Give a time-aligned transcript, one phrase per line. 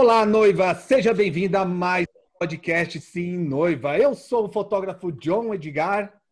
[0.00, 0.76] Olá, noiva!
[0.76, 3.98] Seja bem-vinda a mais um podcast Sim Noiva.
[3.98, 6.22] Eu sou o fotógrafo John Edgar.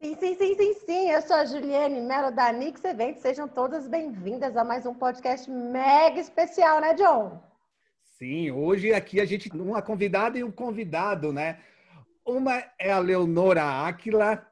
[0.00, 1.10] Sim, sim, sim, sim, sim.
[1.10, 3.20] Eu sou a Juliane Mello da Nix Eventos.
[3.20, 7.42] Sejam todas bem-vindas a mais um podcast mega especial, né, John?
[8.16, 11.58] Sim, hoje aqui a gente uma convidada e um convidado, né?
[12.24, 14.50] Uma é a Leonora Áquila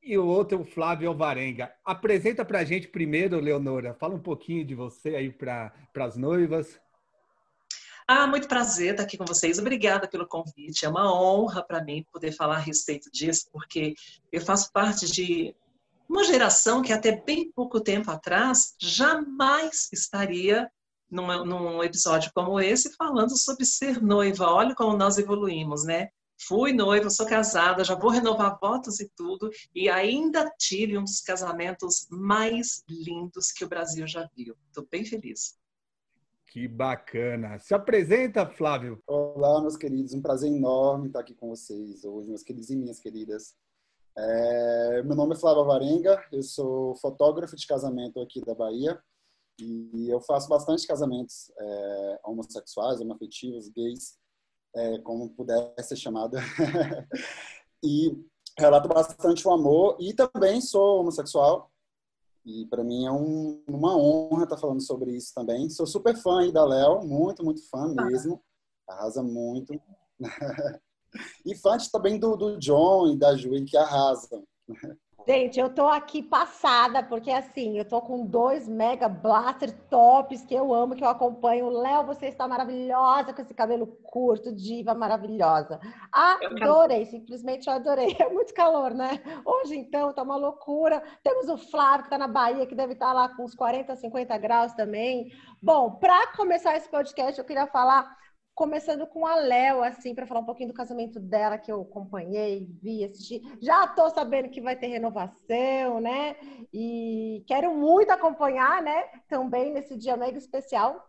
[0.00, 1.74] e o outro é o Flávio Alvarenga.
[1.84, 3.92] Apresenta para a gente primeiro, Leonora.
[3.92, 6.80] Fala um pouquinho de você aí para as noivas.
[8.10, 9.58] Ah, muito prazer estar aqui com vocês.
[9.58, 10.86] Obrigada pelo convite.
[10.86, 13.92] É uma honra para mim poder falar a respeito disso, porque
[14.32, 15.54] eu faço parte de
[16.08, 20.70] uma geração que até bem pouco tempo atrás jamais estaria
[21.10, 24.46] num, num episódio como esse falando sobre ser noiva.
[24.46, 26.08] Olha como nós evoluímos, né?
[26.40, 31.20] Fui noiva, sou casada, já vou renovar votos e tudo, e ainda tive um dos
[31.20, 34.56] casamentos mais lindos que o Brasil já viu.
[34.68, 35.58] Estou bem feliz.
[36.50, 37.58] Que bacana.
[37.58, 39.02] Se apresenta, Flávio.
[39.06, 40.14] Olá, meus queridos.
[40.14, 43.54] Um prazer enorme estar aqui com vocês hoje, meus queridos e minhas queridas.
[44.16, 45.02] É...
[45.02, 48.98] Meu nome é Flávio Varenga, eu sou fotógrafo de casamento aqui da Bahia
[49.60, 54.16] e eu faço bastante casamentos é, homossexuais, homoafetivos, gays,
[54.74, 56.36] é, como puder ser chamado.
[57.84, 58.16] e
[58.58, 61.70] relato bastante o amor e também sou homossexual,
[62.48, 65.68] e para mim é um, uma honra estar tá falando sobre isso também.
[65.68, 68.42] Sou super fã aí da Léo, muito, muito fã mesmo.
[68.88, 69.78] Arrasa muito.
[71.44, 74.42] e fã também do, do John e da Julie, que arrasam.
[75.26, 80.54] Gente, eu tô aqui passada, porque assim, eu tô com dois mega blaster tops que
[80.54, 81.68] eu amo, que eu acompanho.
[81.68, 85.80] Léo, você está maravilhosa com esse cabelo curto, diva maravilhosa.
[86.10, 88.16] Adorei, simplesmente eu adorei.
[88.18, 89.20] É muito calor, né?
[89.44, 91.02] Hoje, então, tá uma loucura.
[91.22, 93.94] Temos o Flávio, que tá na Bahia, que deve estar tá lá com uns 40,
[93.96, 95.30] 50 graus também.
[95.62, 98.16] Bom, para começar esse podcast, eu queria falar
[98.58, 102.68] começando com a Léo, assim, para falar um pouquinho do casamento dela, que eu acompanhei,
[102.82, 103.40] vi, assisti.
[103.62, 106.34] Já tô sabendo que vai ter renovação, né?
[106.74, 109.04] E quero muito acompanhar, né?
[109.28, 111.08] Também nesse dia mega especial.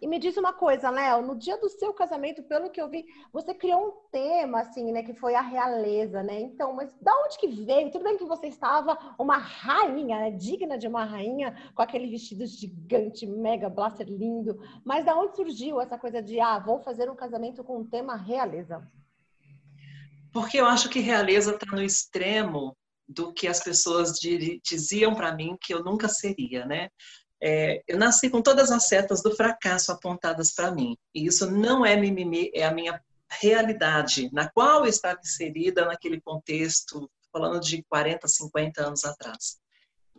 [0.00, 3.04] E me diz uma coisa, Léo, no dia do seu casamento, pelo que eu vi,
[3.32, 6.40] você criou um tema, assim, né, que foi a realeza, né?
[6.40, 7.90] Então, mas da onde que veio?
[7.90, 12.46] Tudo bem que você estava uma rainha, né, digna de uma rainha, com aquele vestido
[12.46, 17.16] gigante, mega blaster lindo, mas da onde surgiu essa coisa de, ah, vou fazer um
[17.16, 18.88] casamento com o tema realeza?
[20.32, 22.76] Porque eu acho que realeza está no extremo
[23.08, 24.12] do que as pessoas
[24.62, 26.88] diziam para mim que eu nunca seria, né?
[27.40, 30.96] É, eu nasci com todas as setas do fracasso apontadas para mim.
[31.14, 33.00] E isso não é mimimi, é a minha
[33.30, 39.58] realidade, na qual eu estava inserida naquele contexto, falando de 40, 50 anos atrás.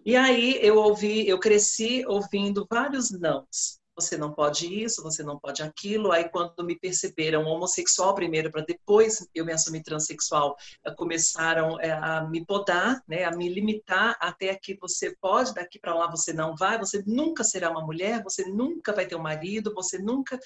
[0.06, 5.38] E aí eu ouvi, eu cresci ouvindo vários nãos você não pode isso, você não
[5.38, 6.12] pode aquilo.
[6.12, 10.56] Aí, quando me perceberam homossexual primeiro, para depois eu me assumir transexual,
[10.86, 15.80] eh, começaram eh, a me podar, né, a me limitar até aqui você pode, daqui
[15.80, 19.22] para lá você não vai, você nunca será uma mulher, você nunca vai ter um
[19.22, 20.40] marido, você nunca.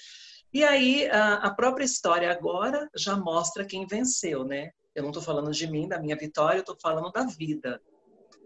[0.52, 4.70] E aí, a própria história agora já mostra quem venceu, né?
[4.94, 7.80] Eu não estou falando de mim, da minha vitória, eu estou falando da vida.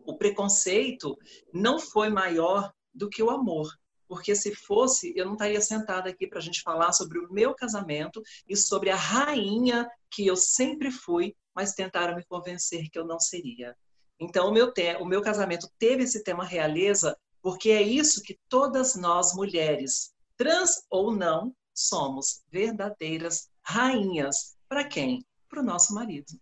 [0.06, 1.18] O preconceito
[1.52, 3.68] não foi maior do que o amor
[4.08, 7.54] porque se fosse, eu não estaria sentada aqui para a gente falar sobre o meu
[7.54, 13.04] casamento e sobre a rainha que eu sempre fui, mas tentaram me convencer que eu
[13.04, 13.76] não seria.
[14.18, 18.38] Então, o meu, te o meu casamento teve esse tema realeza, porque é isso que
[18.48, 24.56] todas nós mulheres, trans ou não, somos verdadeiras rainhas.
[24.68, 25.24] Para quem?
[25.48, 26.32] Para o nosso marido.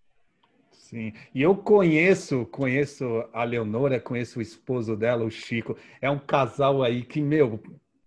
[0.89, 5.77] Sim, e eu conheço, conheço a Leonora, conheço o esposo dela, o Chico.
[6.01, 7.61] É um casal aí que, meu,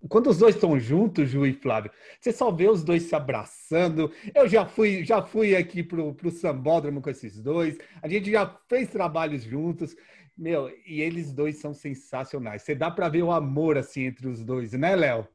[0.07, 1.91] quando os dois estão juntos, Ju e Flávio,
[2.22, 4.09] você só vê os dois se abraçando.
[4.34, 7.78] Eu já fui, já fui aqui pro, pro Sambódromo com esses dois.
[8.01, 9.94] A gente já fez trabalhos juntos.
[10.38, 12.62] Meu, e eles dois são sensacionais.
[12.62, 15.28] Você dá para ver o amor assim entre os dois, né, Léo?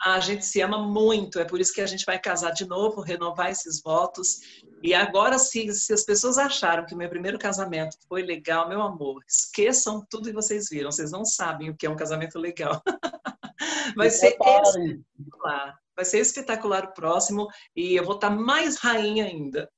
[0.00, 3.00] A gente se ama muito, é por isso que a gente vai casar de novo,
[3.00, 4.38] renovar esses votos.
[4.80, 8.80] E agora, se, se as pessoas acharam que o meu primeiro casamento foi legal, meu
[8.80, 10.92] amor, esqueçam tudo que vocês viram.
[10.92, 12.80] Vocês não sabem o que é um casamento legal.
[13.96, 15.76] vai ser espetacular.
[15.96, 19.68] Vai ser espetacular o próximo e eu vou estar mais rainha ainda.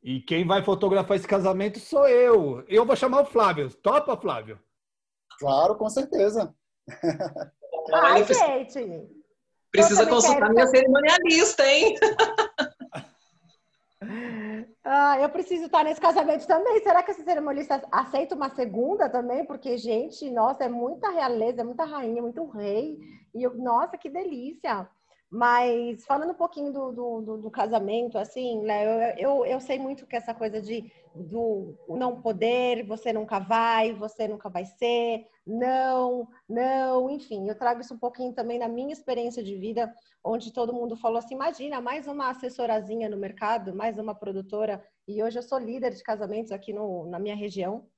[0.00, 2.64] E quem vai fotografar esse casamento sou eu.
[2.68, 3.68] Eu vou chamar o Flávio.
[3.82, 4.60] Topa, Flávio?
[5.40, 6.54] Claro, com certeza.
[7.92, 9.25] Ai, gente.
[9.70, 11.94] Precisa consultar minha cerimonialista, hein?
[14.88, 16.80] Ah, eu preciso estar nesse casamento também.
[16.80, 19.44] Será que essa cerimonialista aceita uma segunda também?
[19.44, 22.96] Porque, gente, nossa, é muita realeza, é muita rainha, muito rei.
[23.34, 24.88] E eu, nossa, que delícia!
[25.30, 29.78] Mas falando um pouquinho do, do, do, do casamento, assim, né, eu, eu, eu, sei
[29.78, 35.26] muito que essa coisa de do não poder, você nunca vai, você nunca vai ser,
[35.46, 39.92] não, não, enfim, eu trago isso um pouquinho também na minha experiência de vida,
[40.22, 45.22] onde todo mundo falou assim: imagina, mais uma assessorazinha no mercado, mais uma produtora, e
[45.22, 47.88] hoje eu sou líder de casamentos aqui no, na minha região.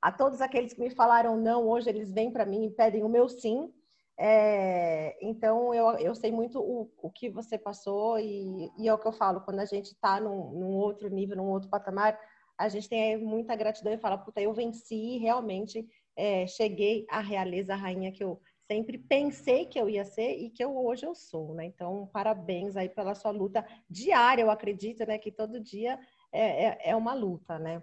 [0.00, 3.08] A todos aqueles que me falaram não, hoje eles vêm para mim e pedem o
[3.08, 3.72] meu sim.
[4.18, 8.98] É, então, eu, eu sei muito o, o que você passou e, e é o
[8.98, 12.18] que eu falo, quando a gente está num, num, outro nível, num outro patamar,
[12.58, 17.74] a gente tem muita gratidão e fala, puta, eu venci, realmente é, cheguei à realeza,
[17.74, 21.54] rainha que eu sempre pensei que eu ia ser e que eu hoje eu sou,
[21.54, 21.66] né?
[21.66, 25.18] Então, parabéns aí pela sua luta diária, eu acredito, né?
[25.18, 25.98] Que todo dia
[26.30, 27.82] é, é, é uma luta, né?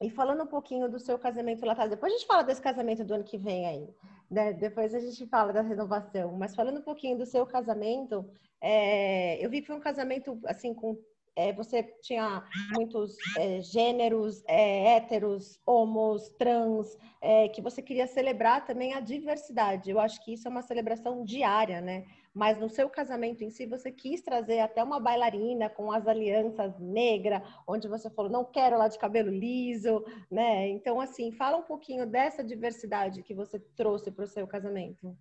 [0.00, 3.04] E falando um pouquinho do seu casamento lá atrás, depois a gente fala desse casamento
[3.04, 3.88] do ano que vem aí,
[4.30, 4.52] né?
[4.52, 6.32] Depois a gente fala da renovação.
[6.32, 8.28] Mas falando um pouquinho do seu casamento,
[8.60, 10.98] é, eu vi que foi um casamento assim com
[11.38, 12.42] é, você tinha
[12.72, 19.88] muitos é, gêneros, é, héteros, homos, trans, é, que você queria celebrar também a diversidade.
[19.88, 22.04] Eu acho que isso é uma celebração diária, né?
[22.38, 26.78] Mas no seu casamento em si você quis trazer até uma bailarina com as alianças
[26.78, 30.68] negra, onde você falou não quero ela de cabelo liso, né?
[30.68, 35.18] Então assim, fala um pouquinho dessa diversidade que você trouxe para o seu casamento.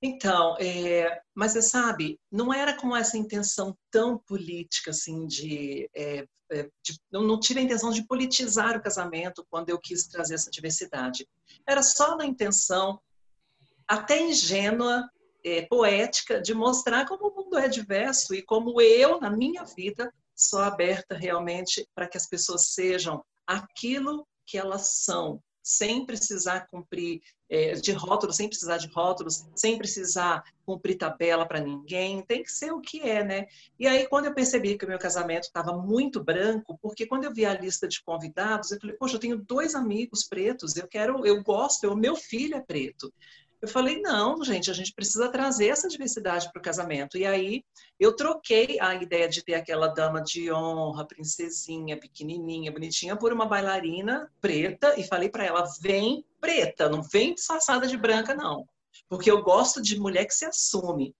[0.00, 6.26] Então, é, mas você sabe, não era com essa intenção tão política, assim, de, é,
[6.50, 10.50] é de não, tive a intenção de politizar o casamento quando eu quis trazer essa
[10.50, 11.28] diversidade.
[11.68, 12.98] Era só na intenção,
[13.86, 15.06] até ingênua,
[15.44, 20.12] é, poética de mostrar como o mundo é diverso e como eu, na minha vida,
[20.34, 27.20] sou aberta realmente para que as pessoas sejam aquilo que elas são, sem precisar cumprir
[27.48, 32.50] é, de rótulos, sem precisar de rótulos, sem precisar cumprir tabela para ninguém, tem que
[32.50, 33.46] ser o que é, né?
[33.78, 37.32] E aí, quando eu percebi que o meu casamento estava muito branco, porque quando eu
[37.32, 41.24] vi a lista de convidados, eu falei, poxa, eu tenho dois amigos pretos, eu quero,
[41.26, 43.12] eu gosto, o meu filho é preto.
[43.62, 47.16] Eu falei, não, gente, a gente precisa trazer essa diversidade para o casamento.
[47.16, 47.62] E aí
[47.98, 53.46] eu troquei a ideia de ter aquela dama de honra, princesinha, pequenininha, bonitinha, por uma
[53.46, 58.66] bailarina preta e falei para ela, vem preta, não vem disfarçada de branca, não.
[59.08, 61.14] Porque eu gosto de mulher que se assume.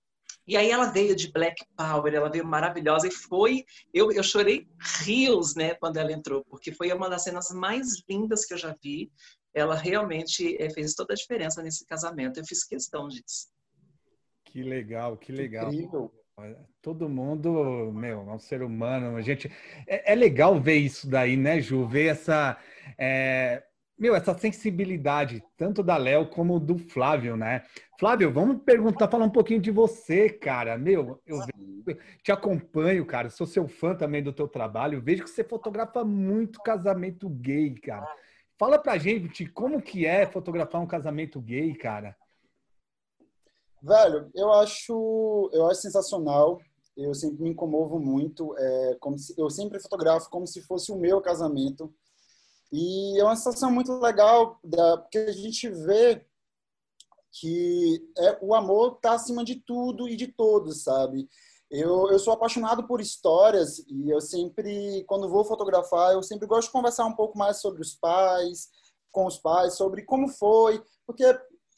[0.45, 4.67] E aí ela veio de Black Power, ela veio maravilhosa e foi, eu, eu chorei
[5.05, 8.75] rios, né, quando ela entrou, porque foi uma das cenas mais lindas que eu já
[8.83, 9.13] vi
[9.55, 12.39] ela realmente é, fez toda a diferença nesse casamento.
[12.39, 13.49] Eu fiz questão disso.
[14.45, 15.73] Que legal, que legal.
[15.73, 16.13] Incrível.
[16.81, 19.17] Todo mundo, meu, é um ser humano.
[19.17, 19.51] A gente
[19.87, 21.87] é, é, legal ver isso daí, né, Ju?
[21.87, 22.59] Ver essa,
[22.99, 23.63] é,
[23.99, 27.63] meu, essa sensibilidade tanto da Léo como do Flávio, né?
[27.99, 30.77] Flávio, vamos perguntar, falar um pouquinho de você, cara.
[30.77, 31.39] Meu, eu
[32.23, 33.31] te acompanho, cara.
[33.31, 35.01] Sou seu fã também do teu trabalho.
[35.01, 38.09] Vejo que você fotografa muito casamento gay, cara.
[38.63, 42.17] Fala pra gente como que é fotografar um casamento gay, cara.
[43.83, 46.61] Velho, eu acho, eu acho sensacional.
[46.97, 48.57] Eu sempre me comovo muito.
[48.57, 51.93] É, como se, eu sempre fotografo como se fosse o meu casamento.
[52.71, 56.25] E é uma sensação muito legal, da, porque a gente vê
[57.33, 61.29] que é, o amor está acima de tudo e de todos, sabe?
[61.73, 66.69] Eu, eu sou apaixonado por histórias e eu sempre, quando vou fotografar, eu sempre gosto
[66.69, 68.69] de conversar um pouco mais sobre os pais,
[69.11, 71.25] com os pais, sobre como foi, porque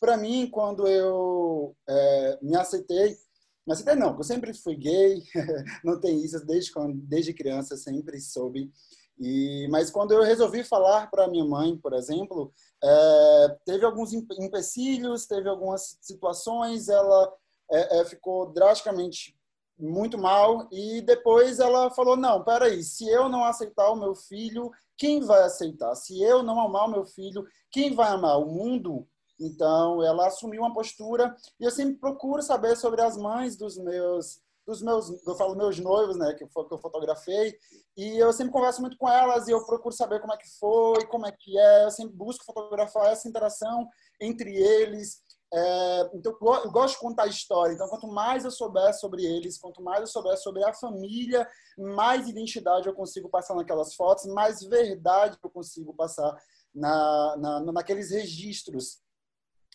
[0.01, 3.17] para mim, quando eu é, me aceitei,
[3.65, 5.23] me aceitei não, eu sempre fui gay,
[5.85, 8.73] não tem isso, desde, quando, desde criança sempre soube.
[9.17, 12.53] E, mas quando eu resolvi falar para minha mãe, por exemplo,
[12.83, 17.33] é, teve alguns empecilhos, teve algumas situações, ela
[17.71, 19.39] é, é ficou drasticamente
[19.79, 24.71] muito mal e depois ela falou não peraí se eu não aceitar o meu filho
[24.97, 25.95] quem vai aceitar?
[25.97, 28.39] Se eu não amar o meu filho quem vai amar?
[28.39, 29.07] O mundo?
[29.41, 34.41] Então ela assumiu uma postura e eu sempre procuro saber sobre as mães dos meus
[34.67, 37.55] dos meus eu falo meus noivos né que eu, que eu fotografei
[37.97, 41.05] e eu sempre converso muito com elas e eu procuro saber como é que foi
[41.07, 43.87] como é que é eu sempre busco fotografar essa interação
[44.19, 45.21] entre eles
[45.57, 47.75] é, então, eu gosto de contar história.
[47.75, 52.29] Então, quanto mais eu souber sobre eles, quanto mais eu souber sobre a família, mais
[52.29, 56.37] identidade eu consigo passar naquelas fotos, mais verdade eu consigo passar
[56.75, 58.99] na, na, naqueles registros.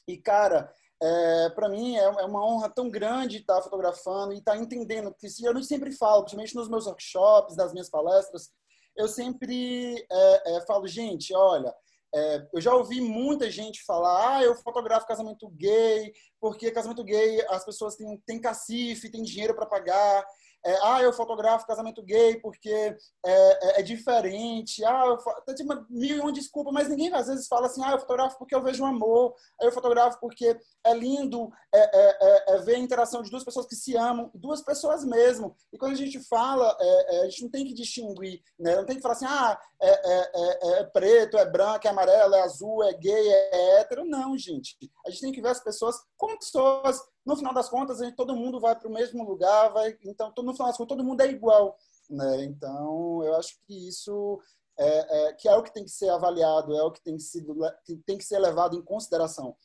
[0.06, 0.70] E, cara,
[1.02, 5.30] é, para mim é, é uma honra tão grande estar fotografando e estar entendendo que
[5.30, 8.50] se eu não sempre falo, principalmente nos meus workshops, nas minhas palestras,
[8.98, 11.74] eu sempre é, é, falo, gente, olha,
[12.14, 17.46] é, eu já ouvi muita gente falar, ah, eu fotografo casamento gay, porque casamento gay
[17.50, 20.26] as pessoas têm, têm cacife, têm dinheiro para pagar.
[20.66, 24.84] É, ah, eu fotografo casamento gay porque é, é, é diferente.
[24.84, 27.92] Ah, eu tem tipo, mil e uma desculpa, mas ninguém às vezes fala assim, ah,
[27.92, 32.76] eu fotografo porque eu vejo amor, eu fotografo porque é lindo é, é, é, ver
[32.76, 35.56] a interação de duas pessoas que se amam, duas pessoas mesmo.
[35.72, 36.76] E quando a gente fala,
[37.22, 38.76] a gente não tem que distinguir, né?
[38.76, 42.94] não tem que falar assim, ah, é, preto, é branco, é amarelo, é azul, é
[42.94, 44.04] gay, é hétero.
[44.06, 44.78] Não, gente.
[45.06, 48.36] A gente tem que ver as pessoas como pessoas no final das contas, gente, todo
[48.36, 51.28] mundo vai para o mesmo lugar, vai, então, no final das contas, todo mundo é
[51.28, 51.78] igual.
[52.10, 52.46] Né?
[52.46, 54.42] Então, eu acho que isso
[54.78, 57.24] é, é, que é o que tem que ser avaliado, é o que tem que,
[57.24, 59.56] sido, que tem que ser levado em consideração.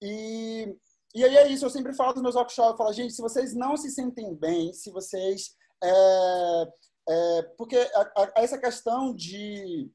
[0.00, 0.76] E,
[1.14, 3.54] e aí é isso, eu sempre falo dos meus workshops, eu falo, gente, se vocês
[3.54, 5.56] não se sentem bem, se vocês...
[5.82, 6.72] É,
[7.06, 9.90] é, porque a, a, essa questão de,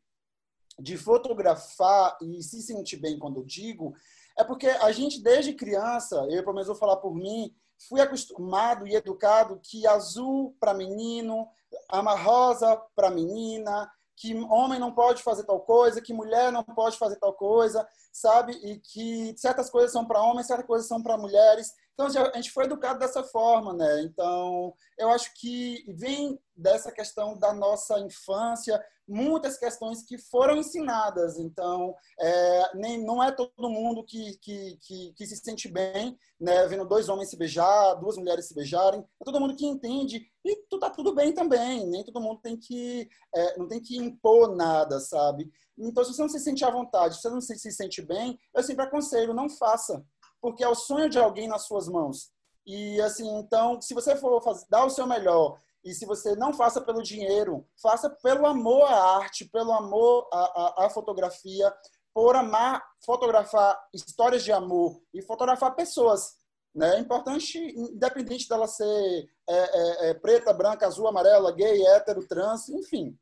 [0.79, 3.93] de fotografar e se sentir bem quando eu digo,
[4.39, 7.53] é porque a gente, desde criança, eu pelo menos vou falar por mim,
[7.89, 11.45] fui acostumado e educado que azul para menino,
[11.91, 16.97] ama rosa para menina, que homem não pode fazer tal coisa, que mulher não pode
[16.97, 18.53] fazer tal coisa, sabe?
[18.53, 21.73] E que certas coisas são para homens, certas coisas são para mulheres.
[21.99, 24.03] Então, a gente foi educado dessa forma, né?
[24.03, 31.37] Então, eu acho que vem dessa questão da nossa infância, muitas questões que foram ensinadas.
[31.37, 36.65] Então, é, nem, não é todo mundo que, que, que, que, se sente bem, né?
[36.67, 39.01] Vendo dois homens se beijar, duas mulheres se beijarem.
[39.21, 41.85] É todo mundo que entende e tu tá tudo bem também.
[41.85, 45.51] Nem todo mundo tem que, é, não tem que impor nada, sabe?
[45.77, 48.63] Então, se você não se sente à vontade, se você não se sente bem, eu
[48.63, 50.01] sempre aconselho, não faça
[50.41, 52.31] porque é o sonho de alguém nas suas mãos.
[52.65, 56.53] E assim, então, se você for fazer, dar o seu melhor e se você não
[56.53, 60.39] faça pelo dinheiro, faça pelo amor à arte, pelo amor à,
[60.83, 61.73] à, à fotografia,
[62.13, 66.37] por amar fotografar histórias de amor e fotografar pessoas.
[66.75, 66.97] Né?
[66.97, 72.69] É importante, independente dela ser é, é, é, preta, branca, azul, amarela, gay, hétero, trans,
[72.69, 73.17] enfim.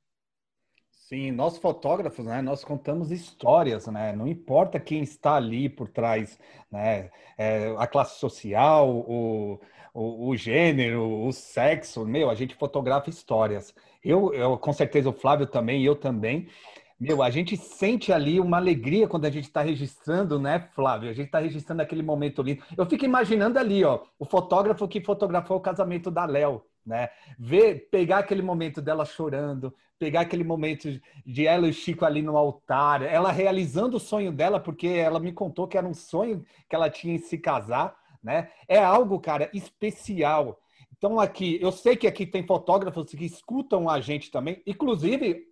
[1.08, 6.38] Sim, nós fotógrafos, né, nós contamos histórias, né, não importa quem está ali por trás,
[6.70, 9.58] né, é, a classe social, o,
[9.94, 13.74] o, o, gênero, o sexo, meu, a gente fotografa histórias.
[14.04, 16.50] Eu, eu, com certeza o Flávio também, eu também,
[17.00, 21.10] meu, a gente sente ali uma alegria quando a gente está registrando, né, Flávio?
[21.10, 22.62] A gente está registrando aquele momento lindo.
[22.76, 27.10] Eu fico imaginando ali, ó, o fotógrafo que fotografou o casamento da Léo, né?
[27.40, 30.88] Ver, pegar aquele momento dela chorando, pegar aquele momento
[31.26, 35.20] de ela e o Chico ali no altar, ela realizando o sonho dela, porque ela
[35.20, 38.50] me contou que era um sonho que ela tinha em se casar, né?
[38.68, 40.60] É algo, cara, especial.
[40.98, 45.46] Então aqui, eu sei que aqui tem fotógrafos que escutam a gente também, inclusive,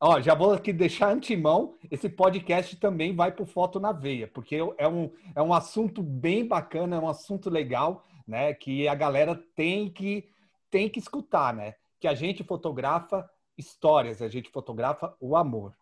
[0.00, 4.56] ó, já vou aqui deixar antemão, esse podcast também vai para Foto na Veia, porque
[4.76, 8.52] é um, é um assunto bem bacana, é um assunto legal, né?
[8.54, 10.28] Que a galera tem que
[10.70, 11.74] tem que escutar, né?
[11.98, 13.28] Que a gente fotografa
[13.58, 15.76] histórias, a gente fotografa o amor.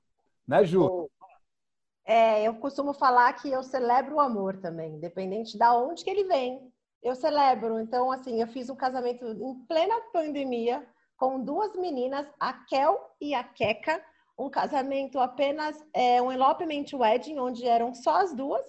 [0.49, 1.11] Né, Ju?
[2.05, 6.25] É, eu costumo falar que eu celebro o amor também, independente da onde que ele
[6.25, 6.73] vem.
[7.03, 7.79] Eu celebro.
[7.79, 13.35] Então, assim, eu fiz um casamento em plena pandemia com duas meninas, a Kel e
[13.35, 14.03] a Keka.
[14.39, 18.65] Um casamento apenas, é, um elopement wedding, onde eram só as duas,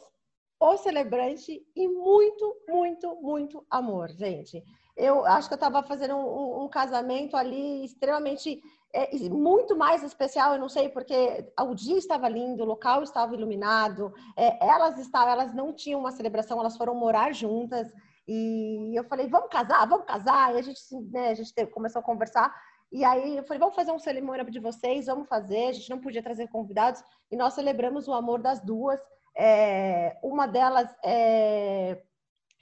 [0.60, 4.64] o celebrante e muito, muito, muito amor, gente
[4.98, 8.60] eu acho que eu estava fazendo um, um, casamento ali extremamente,
[8.94, 13.36] é, muito mais especial, eu não sei, porque o dia estava lindo, o local estava
[13.36, 17.91] iluminado, é, elas estavam, elas não tinham uma celebração, elas foram morar juntas,
[18.27, 20.79] e eu falei, vamos casar, vamos casar, e a gente,
[21.12, 22.53] né, a gente teve, começou a conversar,
[22.91, 26.00] e aí eu falei, vamos fazer um cerimônia de vocês, vamos fazer, a gente não
[26.00, 29.00] podia trazer convidados, e nós celebramos o amor das duas,
[29.38, 32.01] é, uma delas é,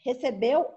[0.04, 0.68] recebeu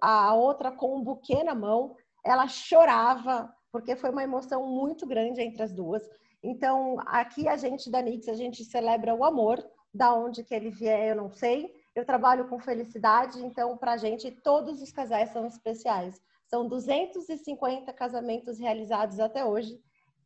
[0.00, 1.96] a outra com um buquê na mão.
[2.24, 6.08] Ela chorava, porque foi uma emoção muito grande entre as duas.
[6.42, 10.70] Então, aqui a gente da Nix, a gente celebra o amor, da onde que ele
[10.70, 11.74] vier, eu não sei.
[11.94, 16.20] Eu trabalho com felicidade, então, para a gente, todos os casais são especiais.
[16.46, 19.80] São 250 casamentos realizados até hoje,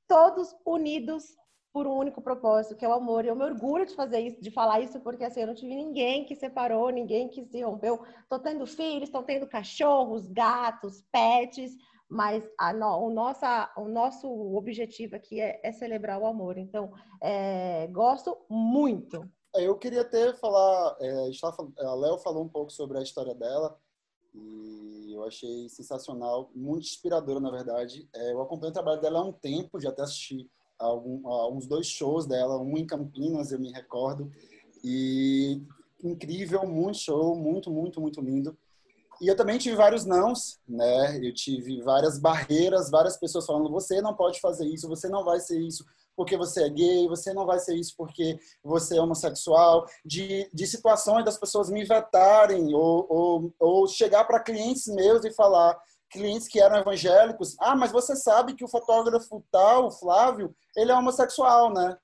[0.07, 1.37] todos unidos
[1.73, 3.25] por um único propósito, que é o amor.
[3.25, 5.75] E eu me orgulho de fazer isso, de falar isso, porque assim, eu não tive
[5.75, 8.05] ninguém que separou, ninguém que se rompeu.
[8.23, 11.75] Estou tendo filhos, estou tendo cachorros, gatos, pets,
[12.13, 16.59] mas a, no, o, nossa, o nosso objetivo aqui é, é celebrar o amor.
[16.59, 16.93] Então,
[17.23, 19.27] é, gosto muito.
[19.57, 21.31] É, eu queria até falar, é,
[21.79, 23.79] a Léo falou um pouco sobre a história dela,
[24.35, 28.07] e eu achei sensacional, muito inspiradora, na verdade.
[28.15, 31.23] É, eu acompanho o trabalho dela há um tempo, já até assisti algum,
[31.67, 34.31] dois shows dela, um em Campinas, eu me recordo,
[34.85, 35.63] e
[36.05, 38.55] incrível, muito show, muito, muito, muito lindo.
[39.23, 41.17] E eu também tive vários nãos, né?
[41.25, 45.39] Eu tive várias barreiras, várias pessoas falando: você não pode fazer isso, você não vai
[45.39, 45.85] ser isso
[46.17, 50.67] porque você é gay, você não vai ser isso porque você é homossexual, de, de
[50.67, 55.79] situações das pessoas me vetarem ou, ou, ou chegar para clientes meus e falar,
[56.11, 60.95] clientes que eram evangélicos, ah, mas você sabe que o fotógrafo tal, Flávio, ele é
[60.95, 61.97] homossexual, né?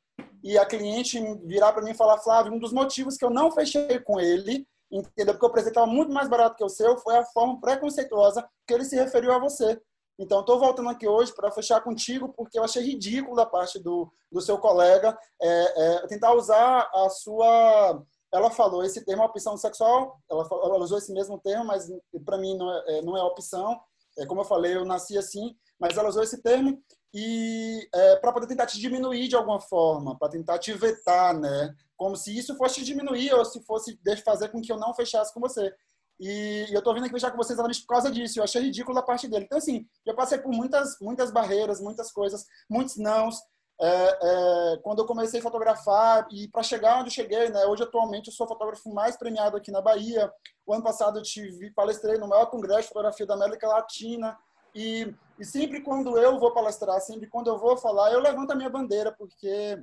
[0.42, 3.50] E a cliente virar para mim e falar, Flávio, um dos motivos que eu não
[3.50, 5.34] fechei com ele entendeu?
[5.34, 8.74] Porque o presente estava muito mais barato que o seu, foi a forma preconceituosa que
[8.74, 9.80] ele se referiu a você.
[10.18, 14.12] Então, estou voltando aqui hoje para fechar contigo, porque eu achei ridículo da parte do,
[14.32, 18.02] do seu colega é, é, tentar usar a sua.
[18.32, 21.88] Ela falou esse termo opção sexual, ela, ela usou esse mesmo termo, mas
[22.24, 23.80] para mim não é, é, não é opção.
[24.18, 26.82] É, como eu falei, eu nasci assim, mas ela usou esse termo
[27.14, 31.74] e é, para poder tentar te diminuir de alguma forma, para tentar te vetar, né?
[31.98, 35.40] Como se isso fosse diminuir ou se fosse fazer com que eu não fechasse com
[35.40, 35.74] você.
[36.20, 38.38] E, eu tô vindo aqui fechar com vocês exatamente por causa disso.
[38.38, 39.44] Eu achei ridículo da parte dele.
[39.44, 43.36] Então, assim, eu passei por muitas, muitas barreiras, muitas coisas, muitos nãos.
[43.80, 47.66] É, é, quando eu comecei a fotografar e para chegar onde eu cheguei, né?
[47.66, 50.32] Hoje, atualmente, eu sou o fotógrafo mais premiado aqui na Bahia.
[50.64, 54.38] O ano passado eu tive, palestrei no maior congresso de fotografia da América Latina.
[54.74, 58.54] E, e sempre quando eu vou palestrar, sempre quando eu vou falar, eu levanto a
[58.54, 59.82] minha bandeira, porque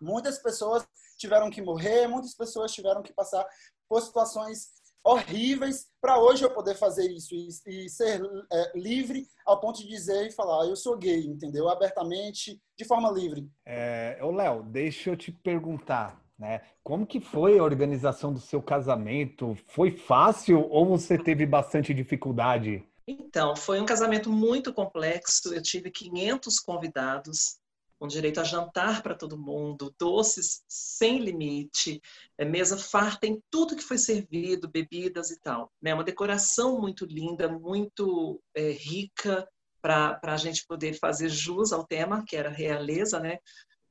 [0.00, 0.86] muitas pessoas
[1.18, 3.46] tiveram que morrer, muitas pessoas tiveram que passar
[3.88, 4.76] por situações
[5.06, 8.20] horríveis para hoje eu poder fazer isso e, e ser
[8.52, 11.68] é, livre ao ponto de dizer e falar, ah, eu sou gay, entendeu?
[11.68, 13.48] Abertamente, de forma livre.
[13.64, 16.60] É, ô Léo, deixa eu te perguntar, né?
[16.82, 19.56] Como que foi a organização do seu casamento?
[19.68, 22.84] Foi fácil ou você teve bastante dificuldade?
[23.06, 25.54] Então, foi um casamento muito complexo.
[25.54, 27.58] Eu tive 500 convidados,
[27.98, 32.00] com direito a jantar para todo mundo, doces sem limite,
[32.36, 35.72] é, mesa farta em tudo que foi servido, bebidas e tal.
[35.80, 35.94] Né?
[35.94, 39.48] Uma decoração muito linda, muito é, rica
[39.80, 43.20] para a gente poder fazer jus ao tema, que era realeza.
[43.20, 43.38] Né?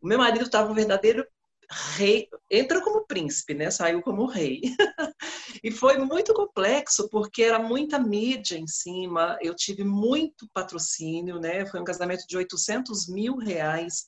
[0.01, 1.25] O meu marido estava um verdadeiro
[1.97, 3.71] rei, entrou como príncipe, né?
[3.71, 4.61] Saiu como rei.
[5.63, 9.37] e foi muito complexo porque era muita mídia em cima.
[9.41, 11.65] Eu tive muito patrocínio, né?
[11.65, 14.07] Foi um casamento de 800 mil reais.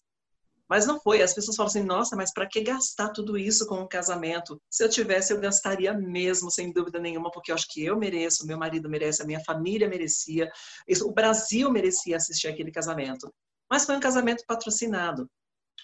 [0.69, 1.21] Mas não foi.
[1.21, 4.61] As pessoas falam assim: nossa, mas para que gastar tudo isso com um casamento?
[4.69, 8.45] Se eu tivesse, eu gastaria mesmo, sem dúvida nenhuma, porque eu acho que eu mereço,
[8.45, 10.51] meu marido merece, a minha família merecia,
[11.03, 13.33] o Brasil merecia assistir aquele casamento.
[13.69, 15.29] Mas foi um casamento patrocinado.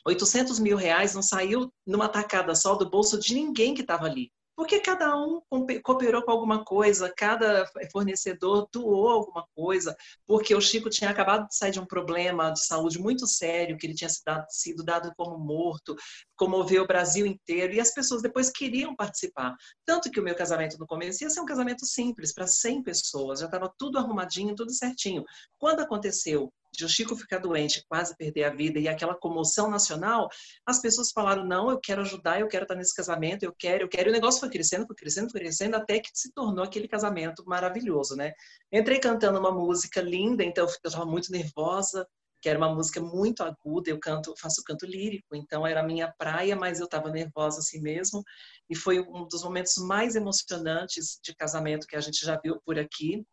[0.05, 4.31] 800 mil reais não saiu numa tacada só do bolso de ninguém que estava ali.
[4.55, 5.41] Porque cada um
[5.83, 9.95] cooperou com alguma coisa, cada fornecedor doou alguma coisa,
[10.27, 13.87] porque o Chico tinha acabado de sair de um problema de saúde muito sério, que
[13.87, 14.09] ele tinha
[14.49, 15.95] sido dado como morto,
[16.35, 19.55] comoveu o Brasil inteiro, e as pessoas depois queriam participar.
[19.85, 23.39] Tanto que o meu casamento no começo ia ser um casamento simples, para 100 pessoas,
[23.39, 25.23] já estava tudo arrumadinho, tudo certinho.
[25.57, 30.27] Quando aconteceu de o Chico ficar doente, quase perder a vida e aquela comoção nacional,
[30.65, 33.89] as pessoas falaram: não, eu quero ajudar, eu quero estar nesse casamento, eu quero, eu
[33.89, 34.09] quero.
[34.09, 37.43] E o negócio foi crescendo, foi crescendo, foi crescendo, até que se tornou aquele casamento
[37.45, 38.33] maravilhoso, né?
[38.71, 42.05] Entrei cantando uma música linda, então eu estava muito nervosa,
[42.41, 46.11] que era uma música muito aguda, eu canto, faço canto lírico, então era a minha
[46.17, 48.21] praia, mas eu estava nervosa assim mesmo,
[48.69, 52.77] e foi um dos momentos mais emocionantes de casamento que a gente já viu por
[52.77, 53.23] aqui.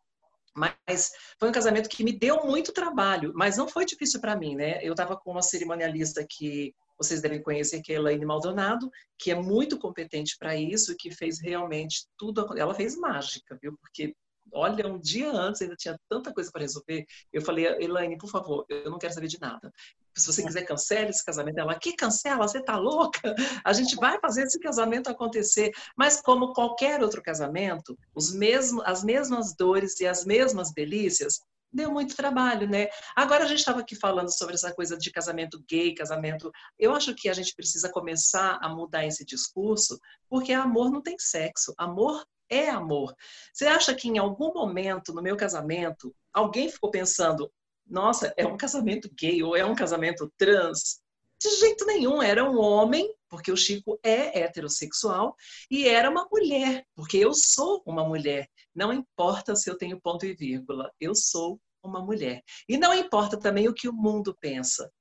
[0.55, 4.55] Mas foi um casamento que me deu muito trabalho, mas não foi difícil para mim,
[4.55, 4.79] né?
[4.83, 9.35] Eu estava com uma cerimonialista que vocês devem conhecer, que é Elaine Maldonado, que é
[9.35, 12.57] muito competente para isso, que fez realmente tudo.
[12.57, 13.75] Ela fez mágica, viu?
[13.79, 14.15] Porque
[14.51, 17.05] olha, um dia antes ainda tinha tanta coisa para resolver.
[17.31, 19.71] Eu falei, Elaine, por favor, eu não quero saber de nada.
[20.15, 21.59] Se você quiser, cancele esse casamento.
[21.59, 22.47] Ela, que cancela?
[22.47, 23.33] Você tá louca?
[23.63, 25.71] A gente vai fazer esse casamento acontecer.
[25.95, 31.39] Mas como qualquer outro casamento, os mesmos, as mesmas dores e as mesmas delícias
[31.71, 32.87] deu muito trabalho, né?
[33.15, 36.51] Agora a gente estava aqui falando sobre essa coisa de casamento gay, casamento.
[36.77, 41.15] Eu acho que a gente precisa começar a mudar esse discurso, porque amor não tem
[41.17, 41.73] sexo.
[41.77, 43.15] Amor é amor.
[43.53, 47.51] Você acha que em algum momento no meu casamento alguém ficou pensando,
[47.87, 51.01] nossa, é um casamento gay ou é um casamento trans?
[51.41, 55.35] De jeito nenhum, era um homem, porque o Chico é heterossexual,
[55.71, 58.47] e era uma mulher, porque eu sou uma mulher.
[58.75, 62.43] Não importa se eu tenho ponto e vírgula, eu sou uma mulher.
[62.69, 64.91] E não importa também o que o mundo pensa,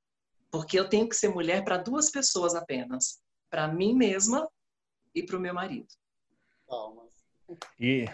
[0.50, 4.48] porque eu tenho que ser mulher para duas pessoas apenas, para mim mesma
[5.14, 5.88] e para o meu marido.
[7.78, 8.06] E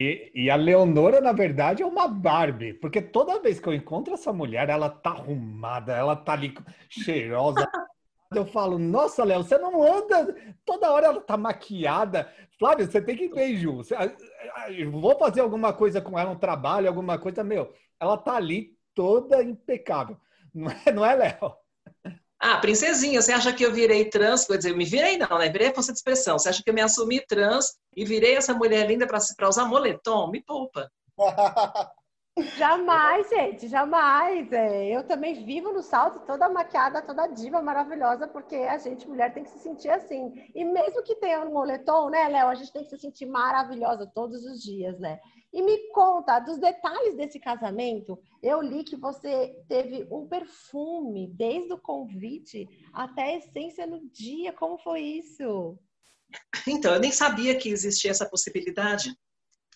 [0.00, 4.14] E, e, a Leonora, na verdade, é uma Barbie, porque toda vez que eu encontro
[4.14, 6.54] essa mulher, ela tá arrumada, ela tá ali
[6.88, 7.66] cheirosa.
[8.34, 12.32] eu falo, nossa, Léo, você não anda, toda hora ela tá maquiada.
[12.58, 13.76] Flávio, você tem que ver, Ju.
[13.76, 13.94] Você,
[14.90, 19.42] vou fazer alguma coisa com ela, um trabalho, alguma coisa, meu, ela tá ali toda
[19.42, 20.16] impecável.
[20.54, 21.54] Não é, não é Léo?
[22.40, 24.46] Ah, princesinha, você acha que eu virei trans?
[24.46, 25.48] Quer dizer, eu me virei não, né?
[25.48, 26.38] Virei força de expressão.
[26.38, 30.30] Você acha que eu me assumi trans e virei essa mulher linda para usar moletom?
[30.30, 30.88] Me poupa.
[32.56, 34.52] Jamais, gente, jamais.
[34.52, 39.32] É, eu também vivo no salto toda maquiada, toda diva maravilhosa, porque a gente, mulher,
[39.34, 40.32] tem que se sentir assim.
[40.54, 44.10] E mesmo que tenha um moletom, né, Léo, a gente tem que se sentir maravilhosa
[44.14, 45.18] todos os dias, né?
[45.52, 48.18] E me conta dos detalhes desse casamento.
[48.42, 54.52] Eu li que você teve um perfume desde o convite até a essência no dia.
[54.52, 55.78] Como foi isso?
[56.66, 59.16] Então, eu nem sabia que existia essa possibilidade.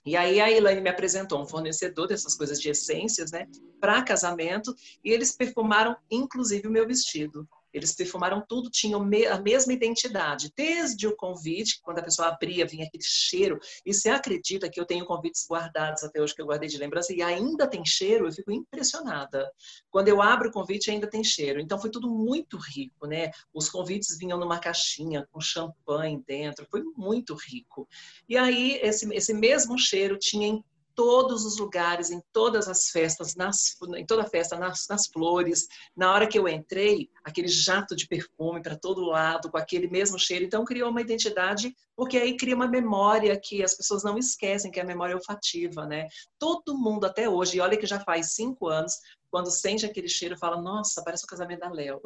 [0.04, 3.46] E aí a Elaine me apresentou um fornecedor dessas coisas de essências, né,
[3.80, 7.48] para casamento, e eles perfumaram inclusive o meu vestido.
[7.72, 10.52] Eles perfumaram tudo, tinham a mesma identidade.
[10.56, 13.58] Desde o convite, quando a pessoa abria, vinha aquele cheiro.
[13.84, 17.12] E você acredita que eu tenho convites guardados até hoje, que eu guardei de lembrança,
[17.12, 18.26] e ainda tem cheiro?
[18.26, 19.50] Eu fico impressionada.
[19.90, 21.60] Quando eu abro o convite, ainda tem cheiro.
[21.60, 23.30] Então foi tudo muito rico, né?
[23.52, 26.66] Os convites vinham numa caixinha com champanhe dentro.
[26.70, 27.88] Foi muito rico.
[28.28, 33.34] E aí, esse, esse mesmo cheiro tinha em todos os lugares, em todas as festas,
[33.34, 35.66] nas, em toda festa, nas, nas, flores.
[35.96, 40.18] Na hora que eu entrei, aquele jato de perfume para todo lado, com aquele mesmo
[40.18, 40.44] cheiro.
[40.44, 44.80] Então, criou uma identidade, porque aí cria uma memória que as pessoas não esquecem, que
[44.80, 46.08] é a memória olfativa, né?
[46.38, 48.94] Todo mundo até hoje, e olha que já faz cinco anos,
[49.30, 52.00] quando sente aquele cheiro, fala: Nossa, parece o casamento da Léo.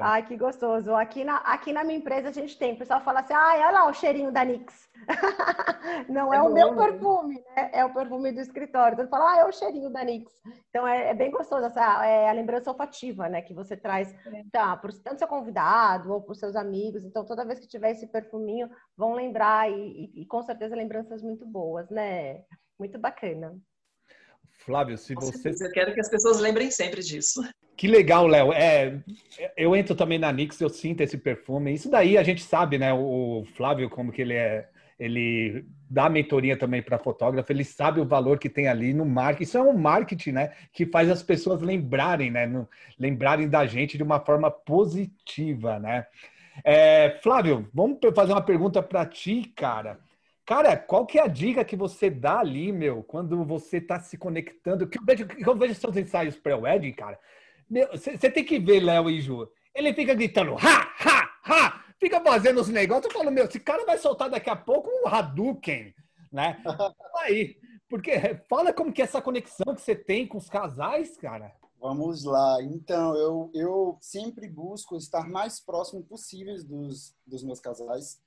[0.00, 0.94] Ai, que gostoso.
[0.94, 2.74] Aqui na, aqui na minha empresa a gente tem.
[2.74, 4.88] O pessoal fala assim: ai, olha lá o cheirinho da Nix.
[6.08, 6.86] Não é, é o meu né?
[6.86, 7.70] perfume, né?
[7.72, 8.94] É o perfume do escritório.
[8.94, 10.30] Então fala, ah, é o cheirinho da Nix.
[10.68, 13.40] Então é, é bem gostoso essa é a lembrança olfativa, né?
[13.40, 14.44] Que você traz é.
[14.52, 17.02] tá, por tanto seu convidado ou por seus amigos.
[17.02, 19.74] Então toda vez que tiver esse perfuminho, vão lembrar e,
[20.14, 22.44] e, e com certeza lembranças muito boas, né?
[22.78, 23.58] Muito bacana.
[24.64, 25.48] Flávio, se você.
[25.48, 27.42] Eu quero que as pessoas lembrem sempre disso.
[27.76, 28.52] Que legal, Léo.
[28.52, 29.00] É,
[29.56, 31.72] eu entro também na Nix, eu sinto esse perfume.
[31.72, 32.92] Isso daí a gente sabe, né?
[32.92, 34.68] O Flávio, como que ele é.
[34.98, 39.42] Ele dá mentoria também para fotógrafo, ele sabe o valor que tem ali no marketing.
[39.44, 40.52] Isso é um marketing, né?
[40.74, 42.46] Que faz as pessoas lembrarem, né?
[42.46, 42.68] No,
[42.98, 46.06] lembrarem da gente de uma forma positiva, né?
[46.62, 49.98] É, Flávio, vamos fazer uma pergunta para ti, cara.
[50.44, 54.18] Cara, qual que é a dica que você dá ali, meu, quando você está se
[54.18, 54.86] conectando?
[54.86, 57.18] Que eu vejo, que eu vejo seus ensaios pré-wedding, cara.
[57.92, 59.48] Você tem que ver Léo e Ju.
[59.74, 61.84] Ele fica gritando, ha, ha, ha!
[62.00, 63.06] Fica fazendo os negócios.
[63.06, 65.94] Eu falo, meu, esse cara vai soltar daqui a pouco um Hadouken,
[66.32, 66.60] né?
[67.22, 67.56] Aí,
[67.88, 68.12] porque
[68.48, 71.52] fala como que é essa conexão que você tem com os casais, cara.
[71.78, 72.62] Vamos lá.
[72.62, 78.20] Então, eu, eu sempre busco estar mais próximo possível dos, dos meus casais.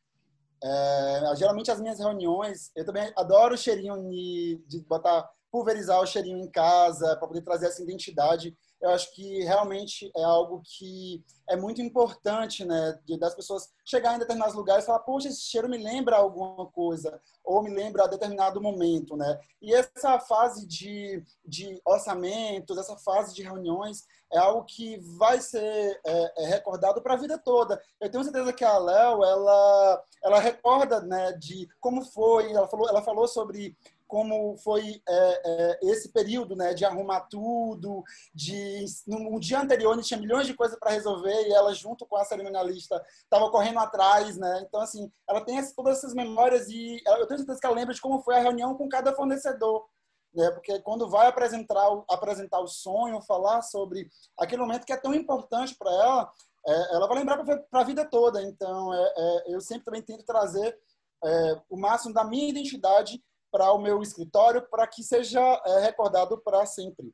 [0.63, 6.05] É, geralmente as minhas reuniões, eu também adoro o cheirinho de, de botar, pulverizar o
[6.05, 8.55] cheirinho em casa para poder trazer essa identidade.
[8.83, 14.13] Eu acho que realmente é algo que é muito importante, né, de, das pessoas chegar
[14.13, 18.03] em determinados lugares e falar, poxa, esse cheiro me lembra alguma coisa ou me lembra
[18.03, 19.39] a determinado momento, né?
[19.61, 26.01] E essa fase de, de orçamentos, essa fase de reuniões, é algo que vai ser
[26.05, 27.81] é, é recordado para a vida toda.
[28.01, 32.89] Eu tenho certeza que a Léo, ela, ela recorda né, de como foi, ela falou,
[32.89, 33.77] ela falou sobre
[34.13, 39.95] como foi é, é, esse período né, de arrumar tudo, de no, dia anterior a
[39.95, 43.79] gente tinha milhões de coisas para resolver e ela junto com a cerimonialista estava correndo
[43.79, 44.63] atrás, né?
[44.67, 47.91] Então assim, ela tem essa, todas essas memórias e eu tenho certeza que ela lembra
[47.91, 49.83] de como foi a reunião com cada fornecedor
[50.31, 50.51] né?
[50.51, 55.75] Porque quando vai apresentar apresentar o sonho, falar sobre aquele momento que é tão importante
[55.75, 56.31] para ela,
[56.67, 58.43] é, ela vai lembrar para a vida toda.
[58.43, 60.77] Então, é, é, eu sempre também tento trazer
[61.25, 63.23] é, o máximo da minha identidade
[63.53, 67.13] para o meu escritório, para que seja é, recordado para sempre.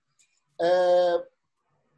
[0.60, 1.28] É,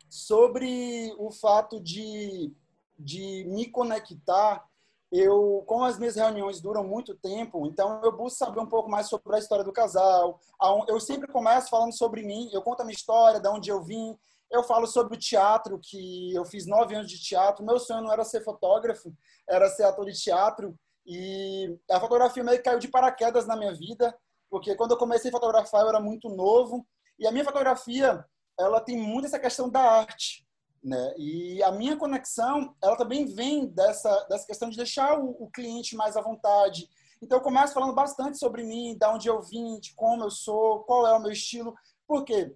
[0.10, 2.52] sobre o fato de,
[2.98, 4.68] de me conectar
[5.12, 9.08] eu, como as minhas reuniões duram muito tempo, então eu busco saber um pouco mais
[9.08, 10.40] sobre a história do casal.
[10.88, 14.18] Eu sempre começo falando sobre mim, eu conto a minha história, de onde eu vim.
[14.50, 17.66] Eu falo sobre o teatro, que eu fiz nove anos de teatro.
[17.66, 19.14] Meu sonho não era ser fotógrafo,
[19.50, 20.78] era ser ator de teatro.
[21.06, 24.18] E a fotografia meio que caiu de paraquedas na minha vida,
[24.52, 26.86] porque quando eu comecei a fotografar eu era muito novo.
[27.18, 28.24] E a minha fotografia,
[28.60, 30.46] ela tem muito essa questão da arte.
[30.84, 31.14] Né?
[31.18, 35.96] E a minha conexão, ela também vem dessa, dessa questão de deixar o, o cliente
[35.96, 36.90] mais à vontade,
[37.22, 40.80] Então eu começo falando bastante sobre mim, da onde eu vim, de como eu sou,
[40.84, 41.74] qual é o meu estilo.
[42.06, 42.54] Por quê?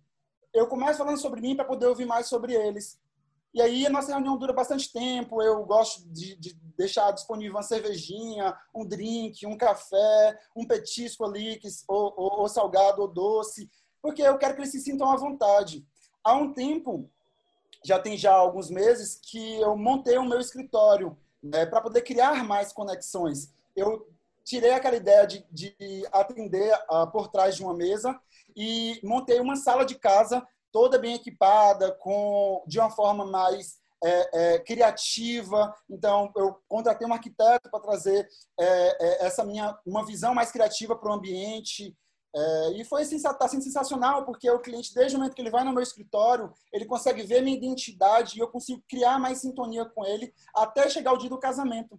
[0.53, 2.99] Eu começo falando sobre mim para poder ouvir mais sobre eles.
[3.55, 5.41] E aí a nossa reunião dura bastante tempo.
[5.41, 11.55] Eu gosto de, de, deixar disponível uma cervejinha, um drink, um café, um petisco ali,
[11.55, 15.15] que, ou, ou, ou salgado ou doce, porque eu quero que eles se sintam à
[15.15, 15.87] vontade.
[16.21, 17.09] Há um tempo,
[17.81, 22.43] já tem já alguns meses, que eu montei o meu escritório né, para poder criar
[22.43, 23.53] mais conexões.
[23.73, 24.05] Eu
[24.43, 25.73] tirei aquela ideia de, de
[26.11, 28.19] atender uh, por trás de uma mesa
[28.53, 34.55] e montei uma sala de casa toda bem equipada, com de uma forma mais é,
[34.55, 35.73] é, criativa.
[35.89, 38.27] Então, eu contratei um arquiteto para trazer
[38.59, 41.95] é, é, essa minha uma visão mais criativa para o ambiente.
[42.35, 45.63] É, e foi está sendo sensacional, porque o cliente, desde o momento que ele vai
[45.63, 50.05] no meu escritório, ele consegue ver minha identidade e eu consigo criar mais sintonia com
[50.05, 51.97] ele até chegar o dia do casamento.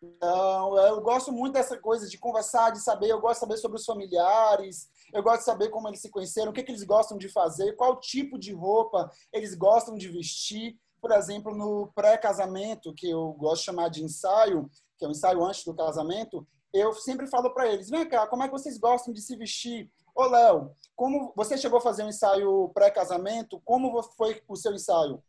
[0.00, 3.78] Então, eu gosto muito dessa coisa de conversar, de saber, eu gosto de saber sobre
[3.78, 7.18] os familiares, eu gosto de saber como eles se conheceram, o que, que eles gostam
[7.18, 10.78] de fazer, qual tipo de roupa eles gostam de vestir.
[11.00, 15.44] Por exemplo, no pré-casamento, que eu gosto de chamar de ensaio, que é o ensaio
[15.44, 19.12] antes do casamento, eu sempre falo para eles: vem cá, como é que vocês gostam
[19.12, 19.90] de se vestir?
[20.14, 23.60] Ô, Léo, como você chegou a fazer um ensaio pré-casamento?
[23.64, 25.22] Como foi o seu ensaio?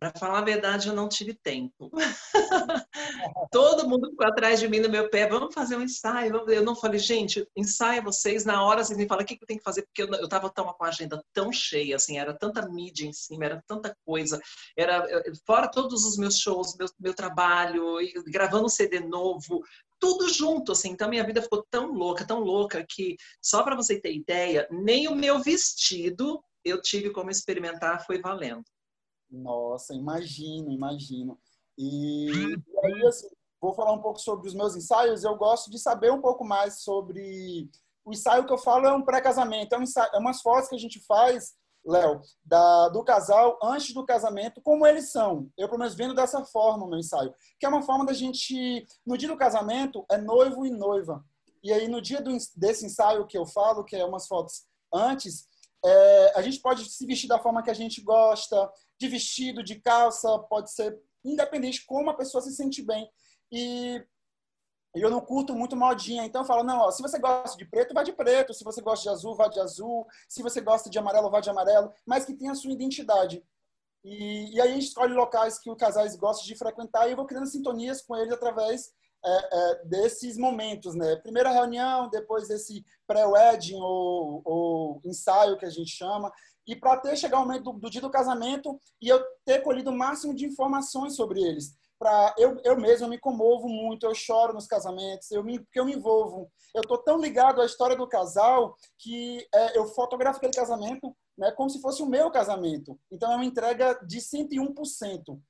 [0.00, 1.90] Para falar a verdade, eu não tive tempo.
[3.52, 5.28] Todo mundo ficou atrás de mim no meu pé.
[5.28, 6.34] Vamos fazer um ensaio.
[6.50, 8.46] Eu não falei, gente, ensaia vocês.
[8.46, 10.84] Na hora vocês me falam o que eu tenho que fazer, porque eu estava com
[10.84, 14.40] a agenda tão cheia, assim, era tanta mídia em cima, era tanta coisa.
[14.74, 15.06] Era
[15.46, 19.62] fora todos os meus shows, meu, meu trabalho, gravando um CD novo,
[19.98, 20.92] tudo junto, assim.
[20.92, 25.08] Então minha vida ficou tão louca, tão louca que só para você ter ideia, nem
[25.08, 28.64] o meu vestido eu tive como experimentar, foi valendo.
[29.30, 31.38] Nossa, imagino, imagino.
[31.78, 33.28] E, e aí, assim,
[33.60, 35.24] vou falar um pouco sobre os meus ensaios.
[35.24, 37.70] Eu gosto de saber um pouco mais sobre.
[38.04, 40.74] O ensaio que eu falo é um pré-casamento, é, um ensaio, é umas fotos que
[40.74, 42.20] a gente faz, Léo,
[42.92, 45.48] do casal antes do casamento, como eles são.
[45.56, 47.32] Eu, pelo menos, vendo dessa forma o meu ensaio.
[47.58, 48.86] Que é uma forma da gente.
[49.06, 51.24] No dia do casamento, é noivo e noiva.
[51.62, 55.46] E aí, no dia do, desse ensaio que eu falo, que é umas fotos antes,
[55.84, 59.80] é, a gente pode se vestir da forma que a gente gosta, de vestido, de
[59.80, 63.10] calça, pode ser independente como a pessoa se sente bem.
[63.50, 64.04] E
[64.94, 67.94] eu não curto muito modinha, então eu falo, não, ó, se você gosta de preto,
[67.94, 70.98] vai de preto, se você gosta de azul, vai de azul, se você gosta de
[70.98, 73.42] amarelo, vai de amarelo, mas que tenha a sua identidade.
[74.04, 77.16] E, e aí a gente escolhe locais que os casais gostam de frequentar e eu
[77.16, 78.92] vou criando sintonias com eles através
[79.24, 81.16] é, é, desses momentos, né?
[81.16, 86.32] Primeira reunião, depois desse pré-wedding ou, ou, ensaio que a gente chama,
[86.70, 89.90] e para ter chegar o momento do, do, dia do casamento e eu ter colhido
[89.90, 91.76] o máximo de informações sobre eles.
[91.98, 95.80] Para eu, eu mesmo eu me comovo muito, eu choro nos casamentos, eu me, porque
[95.80, 96.48] eu me envolvo.
[96.72, 101.50] Eu tô tão ligado à história do casal que é, eu fotografo aquele casamento né,
[101.50, 102.96] como se fosse o meu casamento.
[103.10, 105.40] Então é uma entrega de 101%.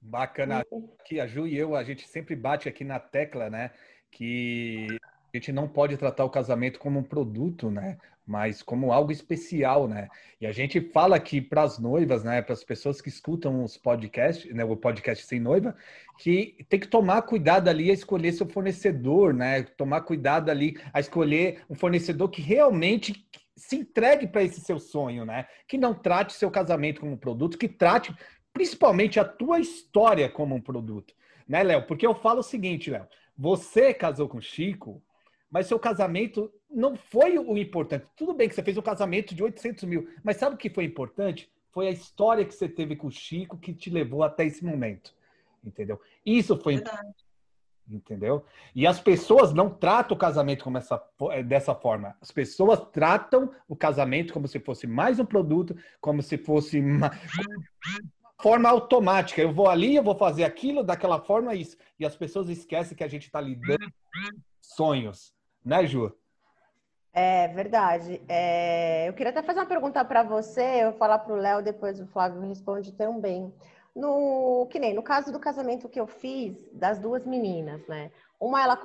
[0.00, 0.64] Bacana.
[0.98, 3.74] Aqui a Ju e eu, a gente sempre bate aqui na tecla, né?
[4.10, 4.86] Que
[5.38, 7.96] a gente não pode tratar o casamento como um produto, né?
[8.26, 10.08] Mas como algo especial, né?
[10.40, 12.42] E a gente fala aqui para as noivas, né?
[12.42, 14.64] Para as pessoas que escutam os podcasts, né?
[14.64, 15.76] O podcast sem noiva,
[16.18, 19.62] que tem que tomar cuidado ali a escolher seu fornecedor, né?
[19.62, 23.24] Tomar cuidado ali a escolher um fornecedor que realmente
[23.56, 25.46] se entregue para esse seu sonho, né?
[25.68, 28.14] Que não trate seu casamento como um produto, que trate
[28.52, 31.14] principalmente a tua história como um produto,
[31.46, 31.86] né, Léo?
[31.86, 35.00] Porque eu falo o seguinte, Léo, você casou com Chico,
[35.50, 38.06] mas seu casamento não foi o importante.
[38.16, 40.84] Tudo bem que você fez um casamento de 800 mil, mas sabe o que foi
[40.84, 41.50] importante?
[41.70, 45.14] Foi a história que você teve com o Chico que te levou até esse momento,
[45.64, 46.00] entendeu?
[46.24, 47.28] Isso foi importante
[47.90, 48.44] entendeu?
[48.74, 51.02] E as pessoas não tratam o casamento como essa,
[51.46, 52.14] dessa forma.
[52.20, 57.10] As pessoas tratam o casamento como se fosse mais um produto, como se fosse uma,
[58.40, 59.42] forma automática.
[59.42, 61.76] Eu vou ali, eu vou fazer aquilo daquela forma, isso.
[61.98, 63.92] E as pessoas esquecem que a gente está lidando
[64.60, 65.34] sonhos,
[65.64, 66.12] né, Ju?
[67.12, 68.22] É verdade.
[68.28, 69.08] É...
[69.08, 72.06] Eu queria até fazer uma pergunta para você, eu falar para o Léo, depois o
[72.06, 73.52] Flávio responde também.
[73.94, 78.12] No que nem no caso do casamento que eu fiz das duas meninas, né?
[78.38, 78.78] Uma ela,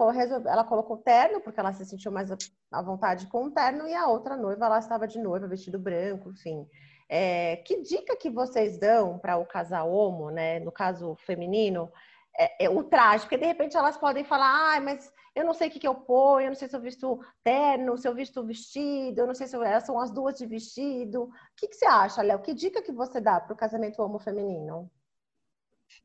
[0.48, 2.32] ela colocou terno porque ela se sentiu mais
[2.72, 6.32] à vontade com o terno e a outra noiva ela estava de noiva, vestido branco,
[6.32, 6.68] enfim.
[7.08, 10.60] É, que dica que vocês dão para o casal homo, né?
[10.60, 11.92] No caso feminino,
[12.36, 15.68] é, é, o traje, porque de repente elas podem falar, ah, mas eu não sei
[15.68, 18.44] o que, que eu ponho, eu não sei se eu visto terno, se eu visto
[18.46, 21.24] vestido, eu não sei se eu, são as duas de vestido.
[21.24, 22.42] O que, que você acha, Léo?
[22.42, 24.90] Que dica que você dá para o casamento homo feminino?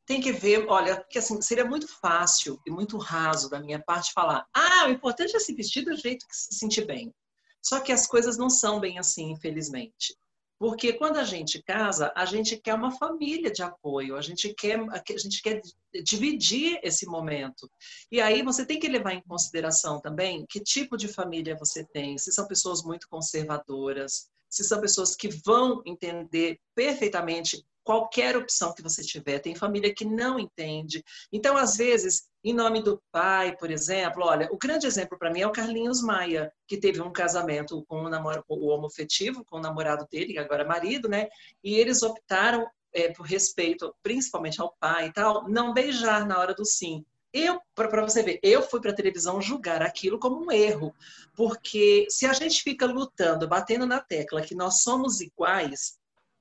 [0.08, 4.12] tem que ver, olha, que assim, seria muito fácil e muito raso da minha parte
[4.12, 7.14] falar, ah, o importante é se vestir do jeito que se sentir bem.
[7.62, 10.16] Só que as coisas não são bem assim, infelizmente.
[10.58, 14.80] Porque quando a gente casa, a gente quer uma família de apoio, a gente quer,
[14.80, 15.60] a gente quer
[16.02, 17.70] dividir esse momento.
[18.10, 22.18] E aí você tem que levar em consideração também que tipo de família você tem,
[22.18, 28.82] se são pessoas muito conservadoras, se são pessoas que vão entender perfeitamente qualquer opção que
[28.82, 29.38] você tiver.
[29.38, 31.02] Tem família que não entende.
[31.32, 35.40] Então, às vezes, em nome do pai, por exemplo, olha, o grande exemplo para mim
[35.40, 39.60] é o Carlinhos Maia, que teve um casamento com o, namoro, o homofetivo, com o
[39.60, 41.30] namorado dele, agora é marido, né?
[41.64, 46.52] E eles optaram, é, por respeito principalmente ao pai e tal, não beijar na hora
[46.52, 47.06] do sim.
[47.32, 50.94] Eu, para você ver, eu fui para a televisão julgar aquilo como um erro,
[51.34, 55.98] porque se a gente fica lutando, batendo na tecla que nós somos iguais,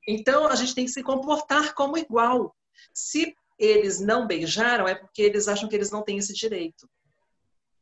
[0.08, 2.56] então, a gente tem que se comportar como igual.
[2.94, 6.90] Se eles não beijaram, é porque eles acham que eles não têm esse direito.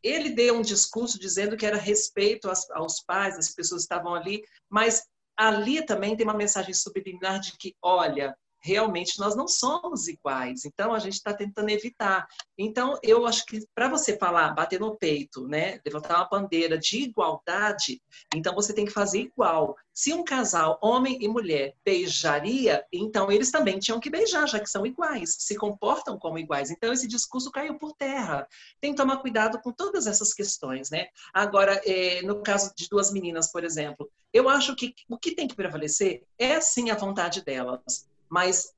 [0.02, 4.44] Ele deu um discurso dizendo que era respeito aos, pais, as pessoas que estavam ali,
[4.70, 5.04] mas
[5.38, 8.36] ali também tem uma mensagem subliminar de que, olha,
[8.66, 10.66] realmente nós não somos iguais.
[10.66, 12.28] Então a gente está tentando evitar.
[12.58, 17.04] Então eu acho que para você falar, bater no peito, né, levantar uma bandeira de
[17.04, 18.02] igualdade,
[18.34, 19.76] então você tem que fazer igual.
[19.94, 24.70] Se um casal, homem e mulher, beijaria, então eles também tinham que beijar, já que
[24.70, 26.72] são iguais, se comportam como iguais.
[26.72, 28.48] Então esse discurso caiu por terra.
[28.82, 31.08] Tem que tomar cuidado com todas essas questões, né?
[31.32, 35.48] Agora, é, no caso de duas meninas, por exemplo, eu acho que o que tem
[35.48, 38.74] que prevalecer é sim a vontade delas mas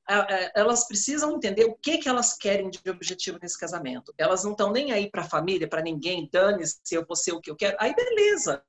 [0.54, 4.14] elas precisam entender o que, que elas querem de objetivo nesse casamento.
[4.18, 7.42] Elas não estão nem aí para a família, para ninguém, dane-se eu vou ser o
[7.42, 7.78] que eu quero.
[7.80, 8.62] Aí beleza.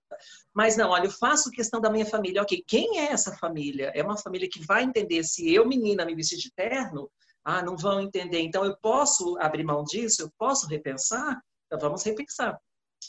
[0.55, 2.43] Mas não, olha, eu faço questão da minha família.
[2.43, 3.93] Ok, quem é essa família?
[3.95, 7.11] É uma família que vai entender se eu, menina, me vestir de terno?
[7.45, 8.41] Ah, não vão entender.
[8.41, 10.23] Então eu posso abrir mão disso?
[10.23, 11.43] Eu posso repensar?
[11.67, 12.61] Então vamos repensar.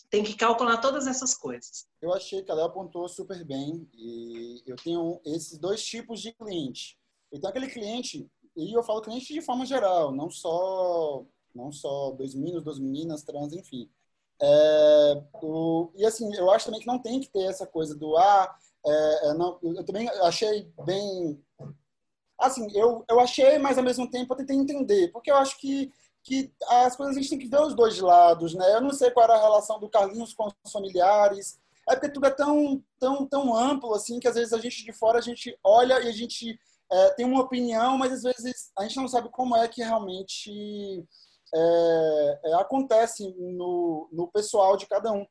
[0.10, 1.88] Tem que calcular todas essas coisas.
[2.02, 3.90] Eu achei que a Léo apontou super bem.
[3.94, 6.99] E eu tenho esses dois tipos de cliente
[7.32, 12.34] então, aquele cliente, e eu falo cliente de forma geral, não só, não só dois
[12.34, 13.90] meninos, duas meninas, trans, enfim.
[14.42, 18.18] É, o, e assim, eu acho também que não tem que ter essa coisa do
[18.18, 21.44] ah, é, é não, eu também achei bem.
[22.38, 25.92] Assim, eu, eu achei, mas ao mesmo tempo eu tentei entender, porque eu acho que,
[26.24, 28.74] que as coisas a gente tem que ver os dois lados, né?
[28.74, 32.28] Eu não sei qual era a relação do Carlinhos com os familiares, é porque tudo
[32.28, 35.58] é tão, tão, tão amplo assim que às vezes a gente de fora a gente
[35.64, 36.58] olha e a gente
[36.92, 41.06] é, tem uma opinião, mas às vezes a gente não sabe como é que realmente
[41.54, 45.26] é, é, acontece no, no pessoal de cada um.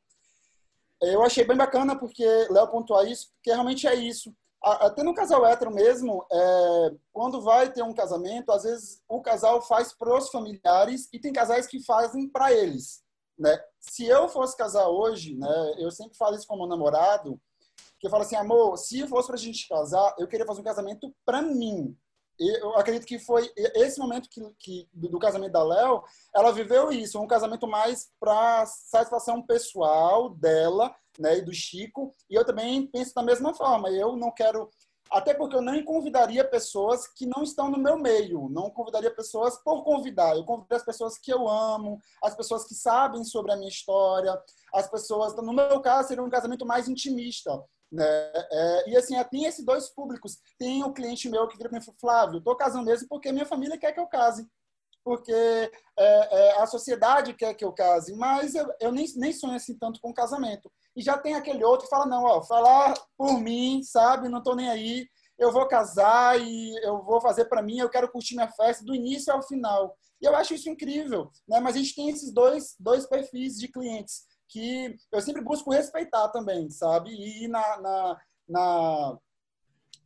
[1.01, 4.33] Eu achei bem bacana porque Léo pontuou isso, porque realmente é isso.
[4.61, 9.61] Até no casal hétero mesmo, é, quando vai ter um casamento, às vezes o casal
[9.61, 13.01] faz para os familiares e tem casais que fazem para eles.
[13.37, 13.57] Né?
[13.79, 17.39] Se eu fosse casar hoje, né, eu sempre falo isso com meu namorado,
[17.99, 21.13] que eu falo assim, amor, se fosse pra gente casar, eu queria fazer um casamento
[21.25, 21.95] pra mim.
[22.39, 26.01] Eu acredito que foi esse momento que, que do, casamento da Léo,
[26.33, 32.13] ela viveu isso, um casamento mais para satisfação pessoal dela, né, e do Chico.
[32.29, 33.89] E eu também penso da mesma forma.
[33.89, 34.69] Eu não quero
[35.11, 39.57] até porque eu não convidaria pessoas que não estão no meu meio, não convidaria pessoas
[39.57, 40.35] por convidar.
[40.35, 44.39] Eu convidaria as pessoas que eu amo, as pessoas que sabem sobre a minha história,
[44.73, 45.35] as pessoas.
[45.35, 47.59] No meu caso, seria um casamento mais intimista.
[47.91, 48.05] Né?
[48.05, 50.37] É, e assim, tem esses dois públicos.
[50.57, 53.77] Tem o cliente meu que vira para mim Flávio, estou casando mesmo porque minha família
[53.77, 54.47] quer que eu case.
[55.03, 59.55] Porque é, é, a sociedade quer que eu case, mas eu, eu, nem, nem sonho
[59.55, 60.71] assim tanto com casamento.
[60.95, 64.55] E já tem aquele outro que fala, não, ó, falar por mim, sabe, não estou
[64.55, 68.51] nem aí, eu vou casar e eu vou fazer para mim, eu quero curtir minha
[68.51, 69.95] festa do início ao final.
[70.21, 71.61] E eu acho isso incrível, né?
[71.61, 76.27] Mas a gente tem esses dois, dois perfis de clientes que eu sempre busco respeitar
[76.29, 77.11] também, sabe?
[77.11, 79.17] E na, na, na,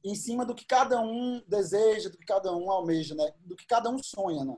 [0.03, 3.32] em cima do que cada um deseja, do que cada um almeja, né?
[3.39, 4.56] Do que cada um sonha, né?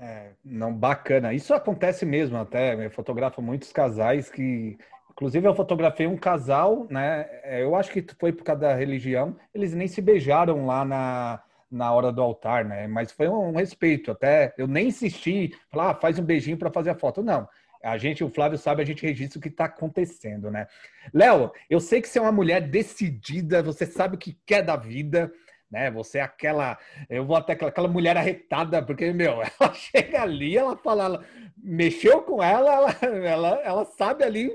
[0.00, 1.32] É, não, bacana.
[1.32, 2.84] Isso acontece mesmo até.
[2.84, 4.76] Eu fotografo muitos casais que.
[5.10, 7.28] Inclusive, eu fotografei um casal, né?
[7.42, 9.36] É, eu acho que foi por causa da religião.
[9.52, 12.86] Eles nem se beijaram lá na, na hora do altar, né?
[12.86, 14.12] Mas foi um respeito.
[14.12, 17.22] Até eu nem insisti, falar, ah, faz um beijinho para fazer a foto.
[17.22, 17.48] Não.
[17.82, 20.66] A gente, o Flávio sabe, a gente registra o que está acontecendo, né?
[21.12, 24.76] Léo, eu sei que você é uma mulher decidida, você sabe o que quer da
[24.76, 25.32] vida,
[25.70, 25.90] né?
[25.90, 30.56] Você é aquela, eu vou até aquela, aquela mulher arretada, porque, meu, ela chega ali,
[30.56, 31.24] ela fala, ela
[31.56, 34.50] mexeu com ela, ela, ela, ela sabe ali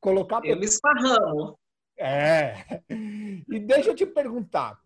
[0.00, 0.44] colocar.
[0.44, 1.58] Eu me esparramo.
[1.98, 2.80] É.
[2.90, 4.78] E deixa eu te perguntar.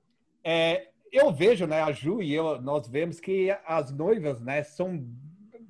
[0.45, 5.05] É, eu vejo, né, a Ju e eu, nós vemos que as noivas, né, são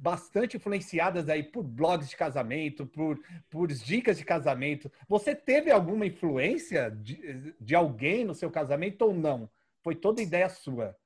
[0.01, 3.21] bastante influenciadas aí por blogs de casamento, por,
[3.51, 4.91] por dicas de casamento.
[5.07, 9.49] Você teve alguma influência de, de alguém no seu casamento ou não?
[9.83, 10.97] Foi toda ideia sua?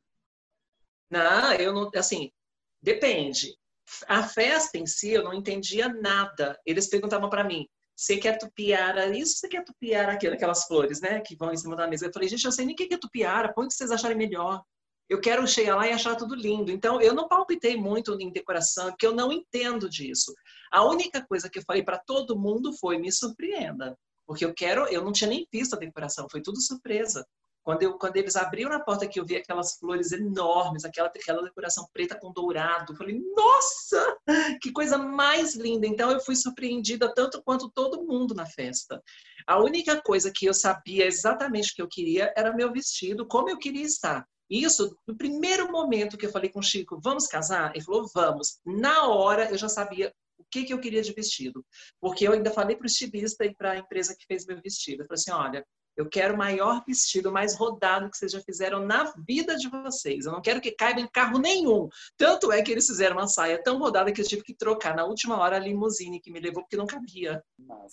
[1.11, 2.31] Não, eu não, assim,
[2.81, 3.57] depende.
[4.07, 6.59] A festa em si, eu não entendia nada.
[6.65, 11.21] Eles perguntavam para mim, você quer tupiara isso, você quer tupiara aquilo, aquelas flores, né,
[11.21, 12.07] que vão em cima da mesa.
[12.07, 14.17] Eu falei, gente, eu sei nem o que é tupiara, põe o que vocês acharem
[14.17, 14.63] melhor.
[15.09, 16.71] Eu quero chegar lá e achar tudo lindo.
[16.71, 20.33] Então, eu não palpitei muito em decoração, porque eu não entendo disso.
[20.73, 23.97] A única coisa que eu falei para todo mundo foi me surpreenda.
[24.27, 27.27] Porque eu quero, eu não tinha nem visto a decoração, foi tudo surpresa.
[27.63, 31.43] Quando, eu, quando eles abriram a porta que eu vi aquelas flores enormes, aquela, aquela
[31.43, 34.17] decoração preta com dourado, eu falei, nossa,
[34.61, 35.87] que coisa mais linda.
[35.87, 39.03] Então eu fui surpreendida tanto quanto todo mundo na festa.
[39.47, 43.49] A única coisa que eu sabia exatamente o que eu queria era meu vestido, como
[43.49, 44.27] eu queria estar.
[44.49, 47.75] Isso, no primeiro momento que eu falei com o Chico, vamos casar?
[47.75, 48.59] Ele falou, vamos.
[48.65, 51.65] Na hora eu já sabia o que, que eu queria de vestido.
[52.01, 55.03] Porque eu ainda falei para o estilista e para a empresa que fez meu vestido.
[55.03, 55.67] Eu falei assim, olha,
[55.97, 60.27] eu quero o maior vestido, mais rodado que vocês já fizeram na vida de vocês.
[60.27, 61.89] Eu não quero que caiba em carro nenhum.
[62.17, 65.05] Tanto é que eles fizeram uma saia tão rodada que eu tive que trocar na
[65.05, 67.43] última hora a limusine que me levou porque não cabia.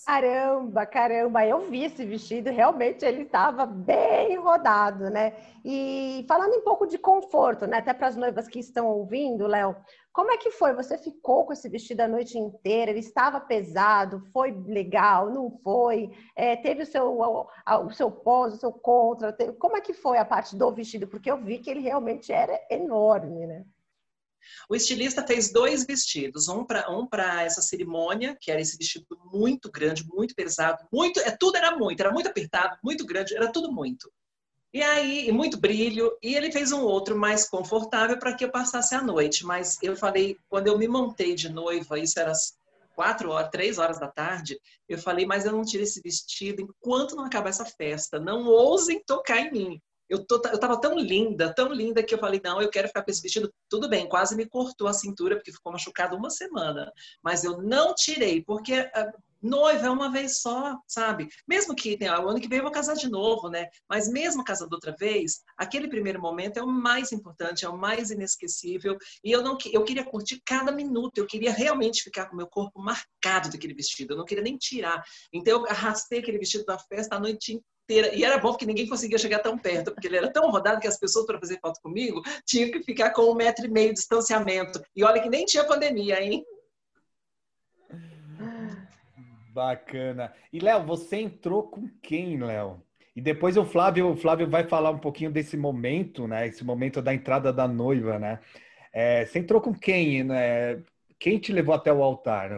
[0.05, 5.33] Caramba, caramba, eu vi esse vestido, realmente ele estava bem rodado, né?
[5.63, 7.77] E falando um pouco de conforto, né?
[7.77, 9.75] Até para as noivas que estão ouvindo, Léo,
[10.13, 10.73] como é que foi?
[10.73, 12.91] Você ficou com esse vestido a noite inteira?
[12.91, 14.21] Ele estava pesado?
[14.33, 15.31] Foi legal?
[15.31, 16.11] Não foi?
[16.35, 17.47] É, teve o seu, o,
[17.85, 19.31] o seu pós, o seu contra?
[19.31, 19.53] Teve...
[19.53, 21.07] Como é que foi a parte do vestido?
[21.07, 23.65] Porque eu vi que ele realmente era enorme, né?
[24.69, 27.07] O estilista fez dois vestidos, um para um
[27.41, 31.99] essa cerimônia, que era esse vestido muito grande, muito pesado, muito, é, tudo era muito,
[31.99, 34.11] era muito apertado, muito grande, era tudo muito.
[34.73, 38.51] E aí, e muito brilho, e ele fez um outro mais confortável para que eu
[38.51, 39.45] passasse a noite.
[39.45, 42.31] Mas eu falei, quando eu me montei de noiva, isso era
[42.95, 47.15] quatro horas, três horas da tarde, eu falei, mas eu não tiro esse vestido enquanto
[47.15, 48.19] não acabar essa festa.
[48.19, 49.81] Não ousem tocar em mim.
[50.09, 53.01] Eu, tô, eu tava tão linda, tão linda, que eu falei, não, eu quero ficar
[53.03, 53.51] com esse vestido.
[53.69, 56.91] Tudo bem, quase me cortou a cintura, porque ficou machucado uma semana.
[57.21, 59.11] Mas eu não tirei, porque ah,
[59.41, 61.27] noiva é uma vez só, sabe?
[61.47, 63.67] Mesmo que né, o ano que vem eu vou casar de novo, né?
[63.89, 68.11] Mas mesmo casando outra vez, aquele primeiro momento é o mais importante, é o mais
[68.11, 68.97] inesquecível.
[69.23, 72.47] E eu não eu queria curtir cada minuto, eu queria realmente ficar com o meu
[72.47, 75.03] corpo marcado daquele vestido, eu não queria nem tirar.
[75.33, 77.59] Então eu arrastei aquele vestido da festa a noite
[77.91, 78.15] inteira.
[78.15, 80.87] E era bom porque ninguém conseguia chegar tão perto, porque ele era tão rodado que
[80.87, 83.95] as pessoas, para fazer foto comigo, tinham que ficar com um metro e meio de
[83.95, 84.81] distanciamento.
[84.95, 86.43] E olha que nem tinha pandemia, hein?
[89.53, 90.33] Bacana.
[90.51, 92.81] E, Léo, você entrou com quem, Léo?
[93.13, 96.47] E depois o Flávio, o Flávio vai falar um pouquinho desse momento, né?
[96.47, 98.39] Esse momento da entrada da noiva, né?
[98.93, 100.81] É, você entrou com quem, né?
[101.19, 102.51] Quem te levou até o altar?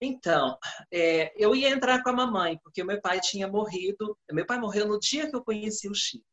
[0.00, 0.58] Então,
[0.92, 4.18] é, eu ia entrar com a mamãe, porque meu pai tinha morrido.
[4.32, 6.26] Meu pai morreu no dia que eu conheci o Chico.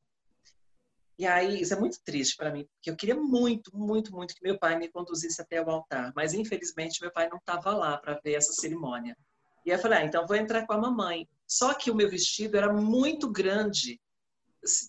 [1.22, 4.42] E aí, isso é muito triste para mim, porque eu queria muito, muito, muito que
[4.42, 8.20] meu pai me conduzisse até o altar, mas infelizmente meu pai não estava lá para
[8.24, 9.16] ver essa cerimônia.
[9.64, 11.30] E eu falei, ah, então vou entrar com a mamãe.
[11.46, 14.02] Só que o meu vestido era muito grande.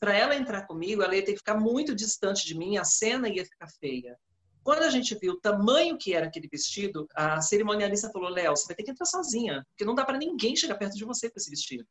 [0.01, 3.29] Para ela entrar comigo, ela ia ter que ficar muito distante de mim, a cena
[3.29, 4.19] ia ficar feia.
[4.65, 8.69] Quando a gente viu o tamanho que era aquele vestido, a cerimonialista falou: Léo, você
[8.69, 11.39] vai ter que entrar sozinha, porque não dá para ninguém chegar perto de você com
[11.39, 11.89] esse vestido.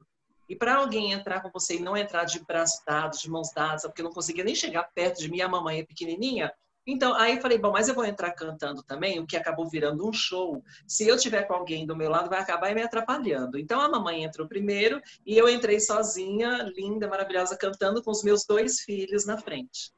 [0.52, 3.84] E para alguém entrar com você e não entrar de braços dados, de mãos dadas,
[3.84, 6.52] porque não conseguia nem chegar perto de mim, a mamãe é pequenininha.
[6.86, 10.12] Então, aí falei, bom, mas eu vou entrar cantando também, o que acabou virando um
[10.12, 10.62] show.
[10.86, 13.58] Se eu tiver com alguém do meu lado, vai acabar me atrapalhando.
[13.58, 18.46] Então, a mamãe entrou primeiro e eu entrei sozinha, linda, maravilhosa, cantando com os meus
[18.46, 19.94] dois filhos na frente.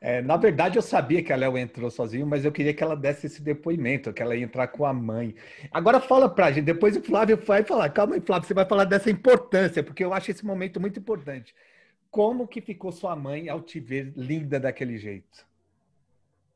[0.00, 2.96] É, na verdade, eu sabia que a Léo entrou sozinho, mas eu queria que ela
[2.96, 5.34] desse esse depoimento, que ela ia entrar com a mãe.
[5.70, 7.90] Agora fala pra gente, depois o Flávio vai falar.
[7.90, 11.54] Calma aí, Flávio, você vai falar dessa importância, porque eu acho esse momento muito importante.
[12.10, 15.49] Como que ficou sua mãe ao te ver linda daquele jeito?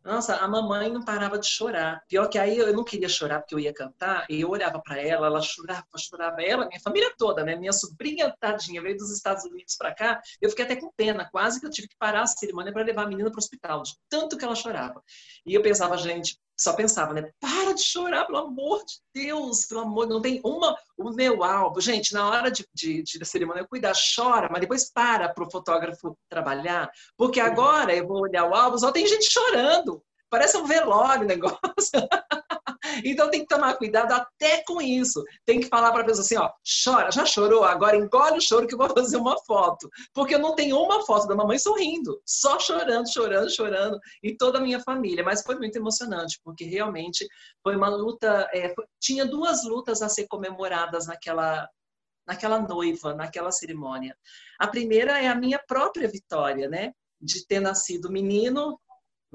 [0.04, 2.02] Nossa, a mamãe não parava de chorar.
[2.06, 5.00] Pior que aí eu não queria chorar porque eu ia cantar, e eu olhava para
[5.00, 6.42] ela, ela chorava, chorava.
[6.42, 7.56] Ela, minha família toda, né?
[7.56, 10.20] Minha sobrinha, tadinha, veio dos Estados Unidos para cá.
[10.42, 13.04] Eu fiquei até com pena, quase que eu tive que parar a cerimônia para levar
[13.04, 15.02] a menina para o hospital, de tanto que ela chorava.
[15.46, 17.30] E eu pensava, gente, só pensava, né?
[17.40, 20.76] Para de chorar, pelo amor de Deus, pelo amor, não tem uma.
[20.96, 24.90] O meu álbum, gente, na hora de, de, de da cerimônia, cuida, chora, mas depois
[24.90, 29.30] para para o fotógrafo trabalhar, porque agora eu vou olhar o álbum, só tem gente
[29.30, 30.02] chorando.
[30.30, 31.60] Parece um velório o negócio.
[33.04, 35.22] então tem que tomar cuidado até com isso.
[35.44, 36.50] Tem que falar para a pessoa assim, ó,
[36.84, 37.64] chora, já chorou?
[37.64, 39.88] Agora engole o choro que eu vou fazer uma foto.
[40.12, 44.58] Porque eu não tenho uma foto da mamãe sorrindo, só chorando, chorando, chorando, e toda
[44.58, 45.24] a minha família.
[45.24, 47.26] Mas foi muito emocionante, porque realmente
[47.62, 51.68] foi uma luta, é, tinha duas lutas a ser comemoradas naquela
[52.26, 54.16] naquela noiva, naquela cerimônia.
[54.58, 56.92] A primeira é a minha própria vitória, né?
[57.20, 58.80] De ter nascido menino,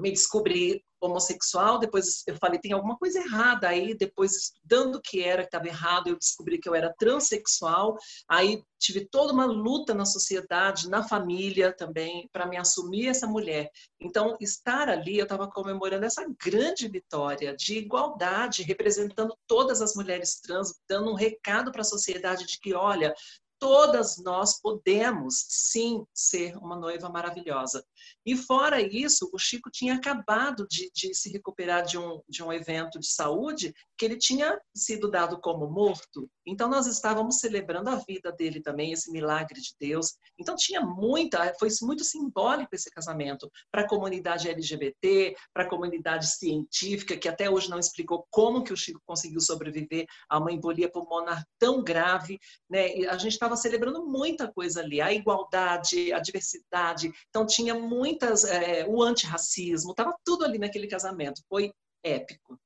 [0.00, 5.22] me descobri homossexual, depois eu falei, tem alguma coisa errada aí, depois estudando o que
[5.22, 7.96] era que estava errado, eu descobri que eu era transexual,
[8.28, 13.70] aí tive toda uma luta na sociedade, na família também, para me assumir essa mulher.
[14.00, 20.40] Então, estar ali, eu estava comemorando essa grande vitória de igualdade, representando todas as mulheres
[20.40, 23.14] trans, dando um recado para a sociedade de que, olha,
[23.60, 27.86] todas nós podemos sim ser uma noiva maravilhosa.
[28.24, 32.50] E fora isso, o Chico tinha acabado de, de, se recuperar de um, de um
[32.50, 36.26] evento de saúde que ele tinha sido dado como morto.
[36.46, 40.16] Então nós estávamos celebrando a vida dele também, esse milagre de Deus.
[40.38, 46.28] Então tinha muita, foi muito simbólico esse casamento para a comunidade LGBT, para a comunidade
[46.28, 50.90] científica que até hoje não explicou como que o Chico conseguiu sobreviver a uma embolia
[50.90, 52.38] pulmonar tão grave,
[52.70, 52.96] né?
[52.96, 57.12] E a gente estava celebrando muita coisa ali, a igualdade, a diversidade.
[57.28, 61.42] Então tinha muitas, é, o antirracismo, estava tudo ali naquele casamento.
[61.50, 61.70] Foi
[62.02, 62.58] épico.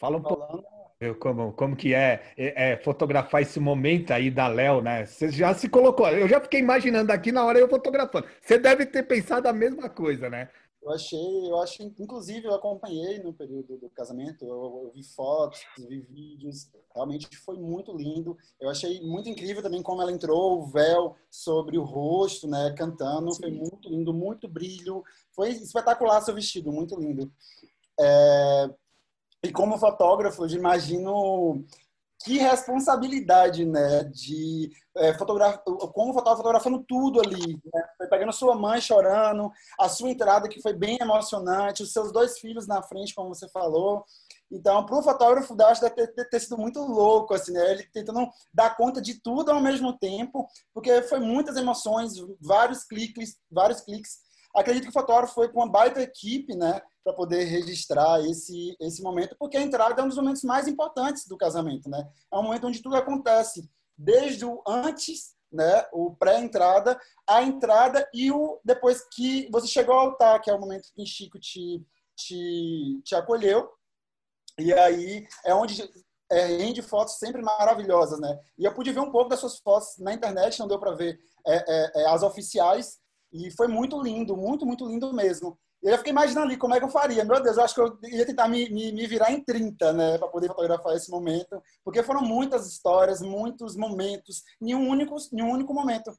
[0.00, 0.64] Fala um pouco
[1.18, 5.06] como, como que é, é, é, fotografar esse momento aí da Léo, né?
[5.06, 8.26] Você já se colocou, eu já fiquei imaginando aqui na hora eu fotografando.
[8.40, 10.50] Você deve ter pensado a mesma coisa, né?
[10.82, 15.60] Eu achei, eu achei, inclusive eu acompanhei no período do casamento, eu, eu vi fotos,
[15.76, 18.36] vi vídeos, realmente foi muito lindo.
[18.58, 23.30] Eu achei muito incrível também como ela entrou, o véu sobre o rosto, né, cantando,
[23.32, 23.42] Sim.
[23.42, 27.30] foi muito lindo, muito brilho, foi espetacular seu vestido, muito lindo.
[28.00, 28.70] É,
[29.42, 31.64] e como fotógrafo, eu imagino
[32.22, 37.82] que responsabilidade, né, de é, fotografar, como fotógrafo fotografando tudo ali, né?
[38.10, 42.66] pegando sua mãe chorando, a sua entrada que foi bem emocionante, os seus dois filhos
[42.66, 44.04] na frente, como você falou.
[44.52, 47.70] Então, para o fotógrafo, eu acho que deve ter, ter, sido muito louco, assim, né?
[47.70, 53.38] Ele tentando dar conta de tudo ao mesmo tempo, porque foi muitas emoções, vários cliques,
[53.50, 54.18] vários cliques.
[54.54, 56.82] Acredito que o fotógrafo foi com uma baita equipe, né?
[57.02, 61.26] Para poder registrar esse, esse momento, porque a entrada é um dos momentos mais importantes
[61.26, 62.08] do casamento, né?
[62.32, 68.30] É um momento onde tudo acontece, desde o antes, né, o pré-entrada, a entrada e
[68.30, 71.84] o depois que você chegou ao altar, que é o momento que Chico te,
[72.16, 73.68] te, te acolheu.
[74.58, 75.82] E aí é onde
[76.30, 78.38] é, rende fotos sempre maravilhosas, né?
[78.56, 81.18] E eu pude ver um pouco das suas fotos na internet, não deu para ver
[81.46, 82.98] é, é, é, as oficiais,
[83.32, 85.58] e foi muito lindo, muito, muito lindo mesmo.
[85.82, 87.24] Eu já fiquei imaginando ali como é que eu faria.
[87.24, 90.18] Meu Deus, eu acho que eu ia tentar me, me, me virar em 30, né,
[90.18, 95.42] para poder fotografar esse momento, porque foram muitas histórias, muitos momentos, em um único, em
[95.42, 96.12] um único momento.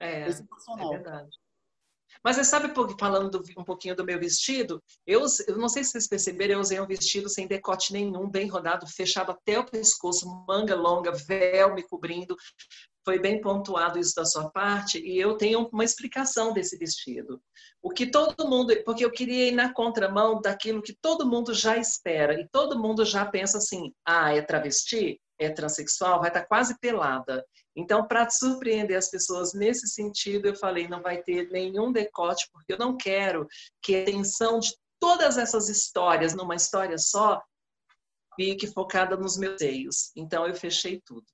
[0.00, 1.30] É, é verdade.
[2.22, 6.08] Mas você sabe, falando um pouquinho do meu vestido, eu, eu não sei se vocês
[6.08, 10.74] perceberam, eu usei um vestido sem decote nenhum, bem rodado, fechado até o pescoço, manga
[10.74, 12.36] longa, véu me cobrindo
[13.06, 17.40] foi bem pontuado isso da sua parte e eu tenho uma explicação desse vestido.
[17.80, 21.76] O que todo mundo, porque eu queria ir na contramão daquilo que todo mundo já
[21.76, 26.46] espera e todo mundo já pensa assim: ah, é travesti, é transexual, vai estar tá
[26.48, 27.46] quase pelada.
[27.76, 32.72] Então, para surpreender as pessoas nesse sentido, eu falei: não vai ter nenhum decote, porque
[32.72, 33.46] eu não quero
[33.80, 37.40] que a atenção de todas essas histórias numa história só
[38.34, 40.10] fique focada nos meus seios.
[40.16, 41.24] Então, eu fechei tudo.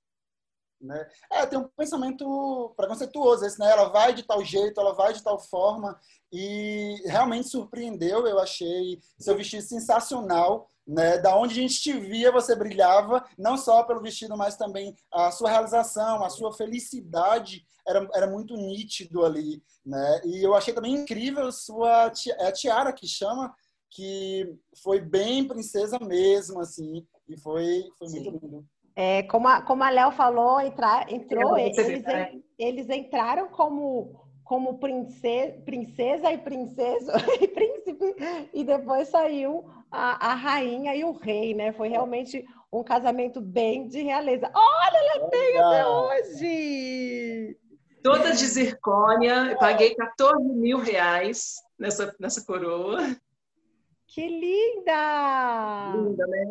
[0.83, 1.07] Né?
[1.31, 3.71] É, tem um pensamento preconceituoso esse, né?
[3.71, 5.97] Ela vai de tal jeito, ela vai de tal forma
[6.31, 8.27] e realmente surpreendeu.
[8.27, 11.17] Eu achei seu vestido sensacional, né?
[11.19, 15.31] Da onde a gente te via, você brilhava, não só pelo vestido, mas também a
[15.31, 20.21] sua realização, a sua felicidade era, era muito nítido ali, né?
[20.25, 23.55] E eu achei também incrível sua é a tiara que chama,
[23.89, 24.53] que
[24.83, 28.65] foi bem princesa mesmo, assim, e foi, foi muito lindo.
[28.95, 32.03] É, como a, como a Léo falou, entrar, entrou, eles,
[32.59, 38.15] eles entraram como, como princesa, princesa e princesa e príncipe,
[38.53, 41.71] e depois saiu a, a rainha e o rei, né?
[41.73, 44.51] Foi realmente um casamento bem de realeza.
[44.53, 47.57] Olha, ela tem até hoje!
[48.03, 52.99] Toda de zircônia, paguei 14 mil reais nessa, nessa coroa.
[54.07, 55.93] Que linda!
[55.95, 56.45] Linda, né?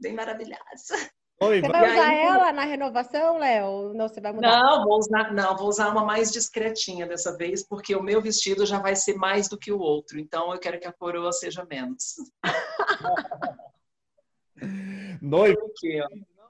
[0.00, 1.10] Bem maravilhosa.
[1.48, 3.92] Você vai usar aí, ela na renovação, Léo?
[3.94, 4.62] Não, você vai mudar?
[4.62, 8.64] Não, vou usar, não, vou usar uma mais discretinha dessa vez, porque o meu vestido
[8.66, 10.18] já vai ser mais do que o outro.
[10.18, 12.16] Então eu quero que a coroa seja menos.
[15.20, 15.72] Noivo,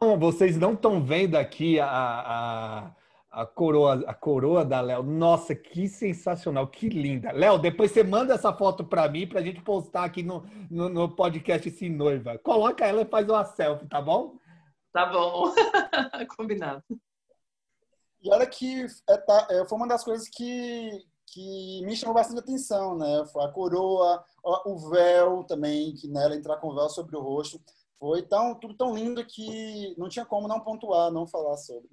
[0.01, 2.90] não, vocês não estão vendo aqui a, a,
[3.30, 5.03] a coroa, a coroa da Léo.
[5.03, 7.32] Nossa, que sensacional, que linda.
[7.32, 10.88] Léo, depois você manda essa foto para mim para a gente postar aqui no, no,
[10.88, 12.36] no podcast Sim Noiva.
[12.38, 14.34] Coloca ela e faz uma selfie, tá bom?
[14.93, 15.53] Tá bom.
[16.36, 16.82] Combinado.
[18.22, 22.40] E olha que é, tá, é, foi uma das coisas que, que me chamou bastante
[22.40, 23.24] atenção, né?
[23.32, 27.61] Foi a coroa, o véu também, que nela entrar com o véu sobre o rosto.
[27.99, 31.88] Foi tão, tudo tão lindo que não tinha como não pontuar, não falar sobre.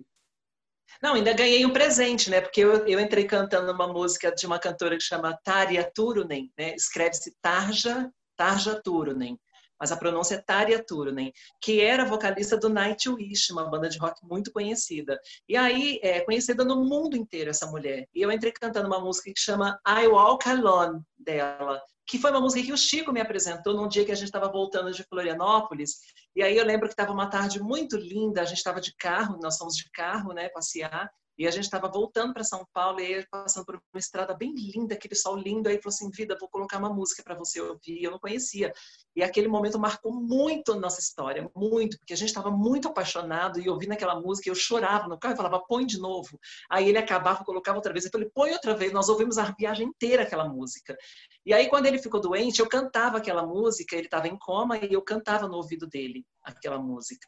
[1.01, 2.41] Não, ainda ganhei um presente, né?
[2.41, 6.75] Porque eu, eu entrei cantando uma música de uma cantora que chama Tarja Turunen, né?
[6.75, 9.39] Escreve-se Tarja, Tarja Turunen
[9.80, 14.19] mas a pronúncia é Tarja Turunen, que era vocalista do Nightwish, uma banda de rock
[14.25, 15.19] muito conhecida.
[15.47, 18.07] E aí, é conhecida no mundo inteiro essa mulher.
[18.13, 22.41] E eu entrei cantando uma música que chama I Walk Alone, dela, que foi uma
[22.41, 25.91] música que o Chico me apresentou num dia que a gente estava voltando de Florianópolis.
[26.36, 29.38] E aí eu lembro que estava uma tarde muito linda, a gente estava de carro,
[29.41, 31.09] nós fomos de carro, né, passear.
[31.39, 34.93] E a gente estava voltando para São Paulo e passando por uma estrada bem linda,
[34.93, 35.69] aquele sol lindo.
[35.69, 38.03] Aí falou assim: Vida, vou colocar uma música para você ouvir.
[38.03, 38.73] Eu não conhecia.
[39.15, 43.57] E aquele momento marcou muito a nossa história, muito, porque a gente estava muito apaixonado
[43.57, 46.37] e ouvindo aquela música, eu chorava no carro e falava: Põe de novo.
[46.69, 48.03] Aí ele acabava, colocava outra vez.
[48.03, 48.91] Eu falei: Põe outra vez.
[48.91, 50.97] Nós ouvimos a viagem inteira aquela música.
[51.45, 53.95] E aí, quando ele ficou doente, eu cantava aquela música.
[53.95, 57.25] Ele estava em coma e eu cantava no ouvido dele aquela música.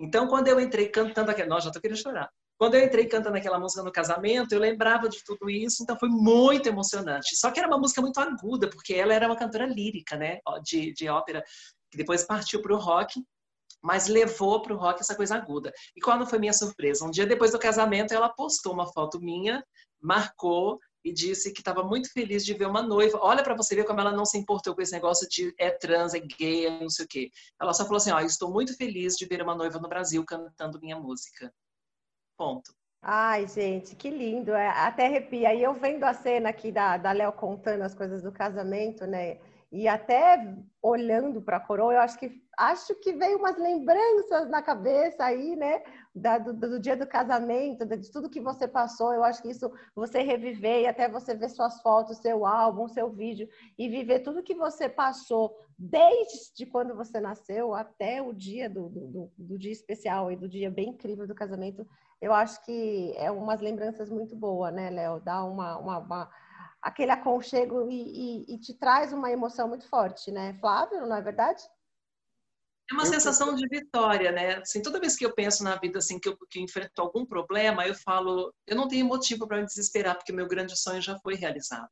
[0.00, 1.48] Então, quando eu entrei cantando aquela.
[1.48, 2.28] Nossa, já estou querendo chorar.
[2.60, 6.10] Quando eu entrei cantando aquela música no casamento, eu lembrava de tudo isso, então foi
[6.10, 7.34] muito emocionante.
[7.34, 10.92] Só que era uma música muito aguda, porque ela era uma cantora lírica, né, de,
[10.92, 11.42] de ópera,
[11.90, 13.18] que depois partiu para o rock,
[13.82, 15.72] mas levou para o rock essa coisa aguda.
[15.96, 17.02] E qual não foi minha surpresa?
[17.02, 19.64] Um dia depois do casamento, ela postou uma foto minha,
[19.98, 23.18] marcou e disse que estava muito feliz de ver uma noiva.
[23.22, 26.12] Olha para você ver como ela não se importou com esse negócio de é trans,
[26.12, 27.30] é gay, é não sei o quê.
[27.58, 30.78] Ela só falou assim: ó, estou muito feliz de ver uma noiva no Brasil cantando
[30.78, 31.50] minha música.
[32.40, 32.72] Ponto.
[33.02, 34.52] Ai, gente, que lindo.
[34.52, 35.52] É, até arrepia.
[35.52, 39.38] E eu vendo a cena aqui da, da Léo contando as coisas do casamento, né?
[39.70, 44.62] E até olhando para a coroa, eu acho que acho que veio umas lembranças na
[44.62, 45.82] cabeça aí, né?
[46.14, 49.12] Da, do, do, dia do casamento, de tudo que você passou.
[49.12, 53.10] Eu acho que isso você reviver e até você ver suas fotos, seu álbum, seu
[53.10, 53.46] vídeo
[53.78, 59.32] e viver tudo que você passou desde quando você nasceu até o dia do, do,
[59.36, 61.86] do dia especial e do dia bem incrível do casamento
[62.20, 65.20] eu acho que é umas lembranças muito boas, né, Léo?
[65.20, 66.30] Dá uma, uma, uma,
[66.82, 71.06] aquele aconchego e, e, e, te traz uma emoção muito forte, né, Flávio?
[71.06, 71.62] Não é verdade?
[72.90, 74.56] É uma sensação de vitória, né?
[74.56, 77.86] Assim, toda vez que eu penso na vida, assim, que eu que enfrento algum problema,
[77.86, 81.36] eu falo, eu não tenho motivo para me desesperar, porque meu grande sonho já foi
[81.36, 81.88] realizado.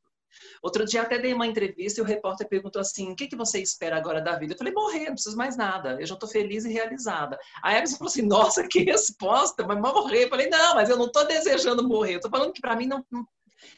[0.61, 3.59] Outro dia até dei uma entrevista e o repórter perguntou assim: o que, que você
[3.61, 4.53] espera agora da vida?
[4.53, 7.37] Eu falei: morrer, não preciso mais nada, eu já estou feliz e realizada.
[7.63, 10.25] Aí a falou assim: nossa, que resposta, mas morrer.
[10.25, 12.87] Eu falei: não, mas eu não estou desejando morrer, eu estou falando que para mim
[12.87, 13.25] não, não,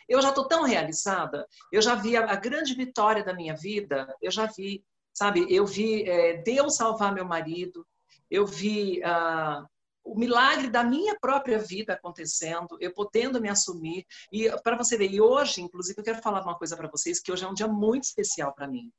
[0.07, 4.13] Eu já estou tão realizada, eu já vi a, a, grande vitória da minha vida,
[4.21, 4.83] eu já vi,
[5.13, 5.45] sabe?
[5.49, 7.85] Eu vi é, Deus salvar meu marido,
[8.29, 9.01] eu vi.
[9.03, 9.65] Ah,
[10.03, 14.05] o milagre da minha própria vida acontecendo, eu podendo me assumir.
[14.31, 17.31] E para você ver, e hoje, inclusive, eu quero falar uma coisa para vocês, que
[17.31, 18.91] hoje é um dia muito especial para mim.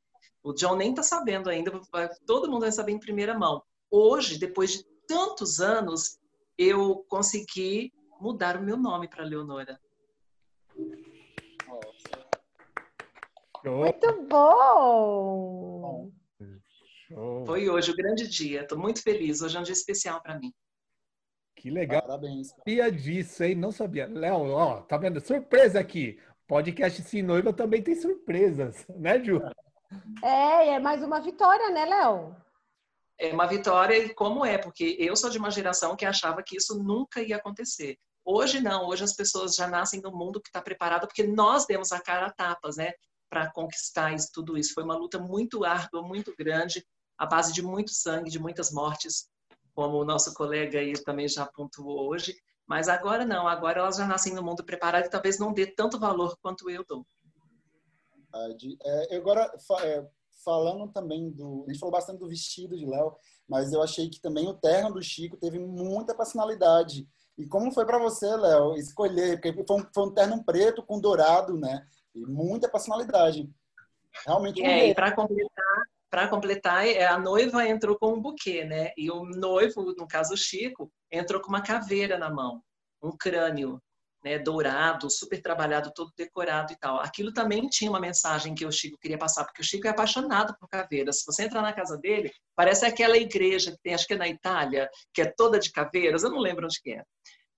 [0.42, 1.70] O John nem está sabendo ainda,
[2.26, 3.62] todo mundo vai saber em primeira mão.
[3.90, 6.18] Hoje, depois de tantos anos,
[6.57, 9.80] eu consegui mudar o meu nome para Leonora.
[13.64, 16.11] Muito bom!
[17.46, 18.62] Foi hoje o grande dia.
[18.62, 19.42] Estou muito feliz.
[19.42, 20.53] Hoje é um dia especial para mim.
[21.62, 22.02] Que legal.
[22.02, 22.48] Parabéns.
[22.48, 23.54] Sabia disso, hein?
[23.54, 24.08] Não sabia.
[24.08, 25.20] Léo, ó, tá vendo?
[25.20, 26.18] Surpresa aqui.
[26.44, 29.40] Podcast Sim Noiva também tem surpresas, né, Ju?
[30.24, 32.34] É, é mais uma vitória, né, Léo?
[33.16, 36.56] É uma vitória e como é, porque eu sou de uma geração que achava que
[36.56, 37.96] isso nunca ia acontecer.
[38.24, 41.92] Hoje não, hoje as pessoas já nascem no mundo que está preparado, porque nós demos
[41.92, 42.90] a cara a tapas, né,
[43.30, 44.74] para conquistar isso, tudo isso.
[44.74, 46.84] Foi uma luta muito árdua, muito grande,
[47.16, 49.30] à base de muito sangue, de muitas mortes
[49.74, 52.34] como o nosso colega aí também já pontuou hoje.
[52.66, 55.98] Mas agora não, agora elas já nascem no mundo preparado e talvez não dê tanto
[55.98, 57.04] valor quanto eu dou.
[58.84, 59.52] É, agora,
[59.82, 60.06] é,
[60.44, 61.64] falando também do.
[61.66, 63.14] A gente falou bastante do vestido de Léo,
[63.48, 67.06] mas eu achei que também o terno do Chico teve muita personalidade.
[67.36, 69.40] E como foi para você, Léo, escolher?
[69.40, 71.86] Porque foi um, foi um terno preto com dourado, né?
[72.14, 73.50] E muita personalidade.
[74.26, 74.62] Realmente.
[74.62, 78.92] É, e para completar, para completar, é, a noiva entrou com um buquê, né?
[78.98, 82.62] E o noivo, no caso o Chico, entrou com uma caveira na mão,
[83.02, 83.80] um crânio
[84.22, 87.00] né, dourado, super trabalhado, todo decorado e tal.
[87.00, 90.54] Aquilo também tinha uma mensagem que o Chico queria passar, porque o Chico é apaixonado
[90.60, 91.20] por caveiras.
[91.20, 94.28] Se você entrar na casa dele, parece aquela igreja que tem, acho que é na
[94.28, 97.02] Itália, que é toda de caveiras, eu não lembro onde que é,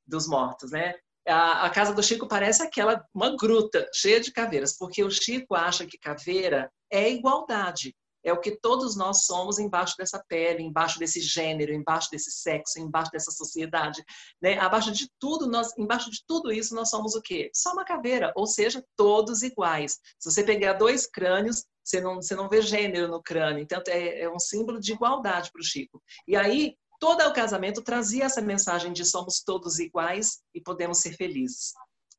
[0.07, 0.95] dos mortos, né?
[1.27, 5.57] A, a casa do Chico parece aquela, uma gruta cheia de caveiras, porque o Chico
[5.57, 7.93] acha que caveira é igualdade
[8.25, 12.81] é o que todos nós somos embaixo dessa pele, embaixo desse gênero, embaixo desse sexo,
[12.81, 14.03] embaixo dessa sociedade,
[14.41, 14.59] né?
[14.59, 17.51] Abaixo de tudo, nós, embaixo de tudo isso, nós somos o quê?
[17.55, 20.01] Só uma caveira, ou seja, todos iguais.
[20.19, 24.23] Se você pegar dois crânios, você não, você não vê gênero no crânio, então é,
[24.23, 26.03] é um símbolo de igualdade para o Chico.
[26.27, 31.13] E aí, todo o casamento trazia essa mensagem de somos todos iguais e podemos ser
[31.13, 31.75] felizes.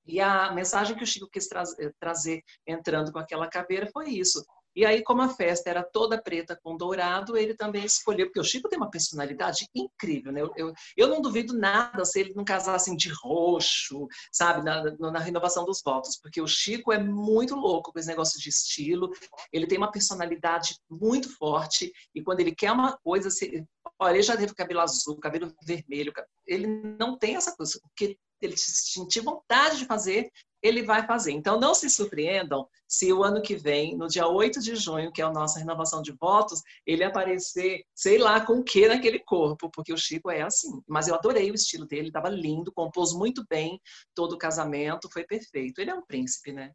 [0.08, 1.64] E a mensagem que o Chico quis tra
[2.00, 4.46] trazer entrando com aquela caveira foi isso:
[4.76, 8.44] e aí, como a festa era toda preta com dourado, ele também escolheu, porque o
[8.44, 10.42] Chico tem uma personalidade incrível, né?
[10.42, 15.20] Eu, eu, eu não duvido nada se ele não casasse de roxo, sabe, na, na,
[15.20, 19.12] renovação dos votos, porque o Chico é muito louco com esse negócio de estilo,
[19.52, 23.66] ele tem uma personalidade muito forte, e quando ele quer uma coisa, se,
[23.98, 26.12] olha, ele já teve cabelo azul, cabelo vermelho,
[26.46, 26.68] ele
[27.00, 30.30] não tem essa coisa, porque ele sentir vontade de fazer,
[30.66, 31.32] ele vai fazer.
[31.32, 35.22] Então, não se surpreendam se o ano que vem, no dia 8 de junho, que
[35.22, 39.70] é a nossa renovação de votos, ele aparecer, sei lá, com o que naquele corpo,
[39.70, 40.82] porque o Chico é assim.
[40.88, 43.80] Mas eu adorei o estilo dele, estava lindo, compôs muito bem
[44.16, 45.80] todo o casamento, foi perfeito.
[45.80, 46.72] Ele é um príncipe, né?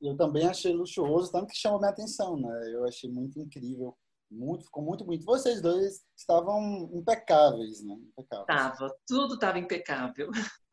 [0.00, 2.72] Eu também achei luxuoso, tanto que chamou minha atenção, né?
[2.72, 3.96] Eu achei muito incrível.
[4.30, 5.24] Muito, ficou muito bonito.
[5.24, 7.94] Vocês dois estavam impecáveis, né?
[8.10, 8.46] Impecáveis.
[8.46, 10.28] Tava, tudo estava impecável.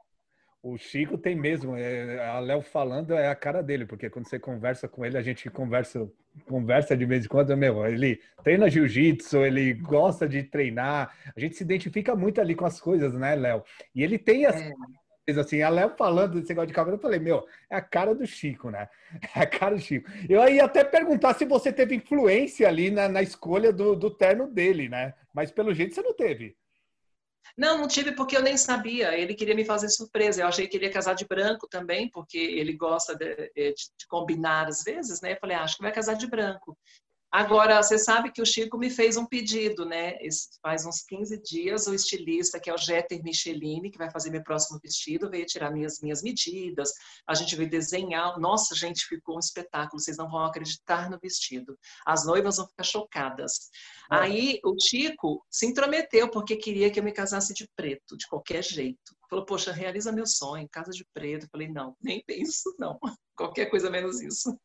[0.67, 4.39] O Chico tem mesmo, é, a Léo falando é a cara dele, porque quando você
[4.39, 6.09] conversa com ele, a gente conversa,
[6.47, 11.55] conversa de vez em quando, meu, ele treina jiu-jitsu, ele gosta de treinar, a gente
[11.55, 13.63] se identifica muito ali com as coisas, né, Léo?
[13.93, 15.39] E ele tem as é.
[15.39, 18.25] assim, a Léo falando desse negócio de cabelo, eu falei, meu, é a cara do
[18.25, 18.89] Chico, né?
[19.35, 20.09] É a cara do Chico.
[20.27, 24.47] Eu ia até perguntar se você teve influência ali na, na escolha do, do terno
[24.47, 25.13] dele, né?
[25.31, 26.57] Mas pelo jeito você não teve.
[27.57, 29.17] Não, não tive porque eu nem sabia.
[29.17, 30.41] Ele queria me fazer surpresa.
[30.41, 34.07] Eu achei que ele ia casar de branco também, porque ele gosta de, de, de
[34.07, 35.33] combinar às vezes, né?
[35.33, 36.77] Eu falei, ah, acho que vai casar de branco.
[37.35, 40.17] Agora, você sabe que o Chico me fez um pedido, né?
[40.61, 44.41] Faz uns 15 dias, o estilista, que é o Jeter Michelini, que vai fazer meu
[44.41, 46.93] próximo vestido, veio tirar minhas, minhas medidas,
[47.27, 48.39] a gente veio desenhar.
[48.39, 51.77] Nossa, gente, ficou um espetáculo, vocês não vão acreditar no vestido.
[52.05, 53.69] As noivas vão ficar chocadas.
[54.09, 54.15] É.
[54.15, 58.63] Aí, o Chico se intrometeu, porque queria que eu me casasse de preto, de qualquer
[58.63, 59.13] jeito.
[59.29, 61.47] Falou, poxa, realiza meu sonho, casa de preto.
[61.47, 62.97] Eu falei, não, nem penso, não.
[63.35, 64.57] Qualquer coisa menos isso.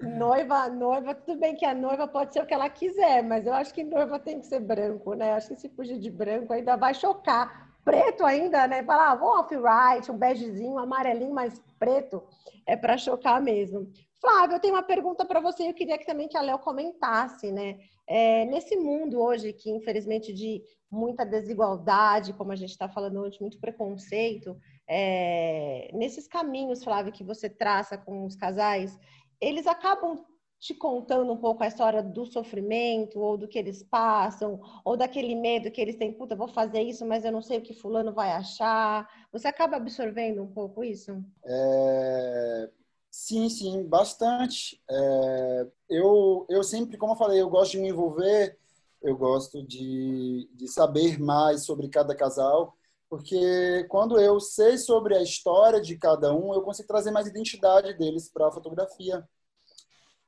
[0.00, 3.52] Noiva, noiva, tudo bem que a noiva pode ser o que ela quiser, mas eu
[3.52, 5.32] acho que noiva tem que ser branco, né?
[5.32, 7.70] Acho que se fugir de branco ainda vai chocar.
[7.84, 8.82] Preto ainda, né?
[8.82, 12.22] Falar, ah, vou off-white, um begezinho, um amarelinho, mas preto
[12.66, 13.90] é para chocar mesmo.
[14.20, 15.68] Flávio, eu tenho uma pergunta para você.
[15.68, 17.78] Eu queria que também que a Léo comentasse, né?
[18.06, 23.40] É, nesse mundo hoje que infelizmente de muita desigualdade, como a gente está falando hoje,
[23.40, 24.56] muito preconceito,
[24.86, 28.98] é, nesses caminhos, Flávio, que você traça com os casais,
[29.42, 30.24] eles acabam
[30.62, 35.34] te contando um pouco a história do sofrimento, ou do que eles passam, ou daquele
[35.34, 38.12] medo que eles têm, puta, vou fazer isso, mas eu não sei o que fulano
[38.12, 39.08] vai achar.
[39.32, 41.20] Você acaba absorvendo um pouco isso?
[41.44, 42.70] É...
[43.10, 44.80] Sim, sim, bastante.
[44.88, 45.66] É...
[45.90, 48.56] Eu, eu sempre, como eu falei, eu gosto de me envolver,
[49.02, 52.76] eu gosto de, de saber mais sobre cada casal,
[53.12, 57.92] porque quando eu sei sobre a história de cada um, eu consigo trazer mais identidade
[57.92, 59.22] deles para a fotografia.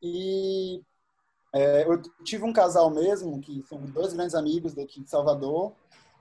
[0.03, 0.83] E
[1.55, 5.73] é, eu tive um casal mesmo, que são dois grandes amigos daqui de Salvador,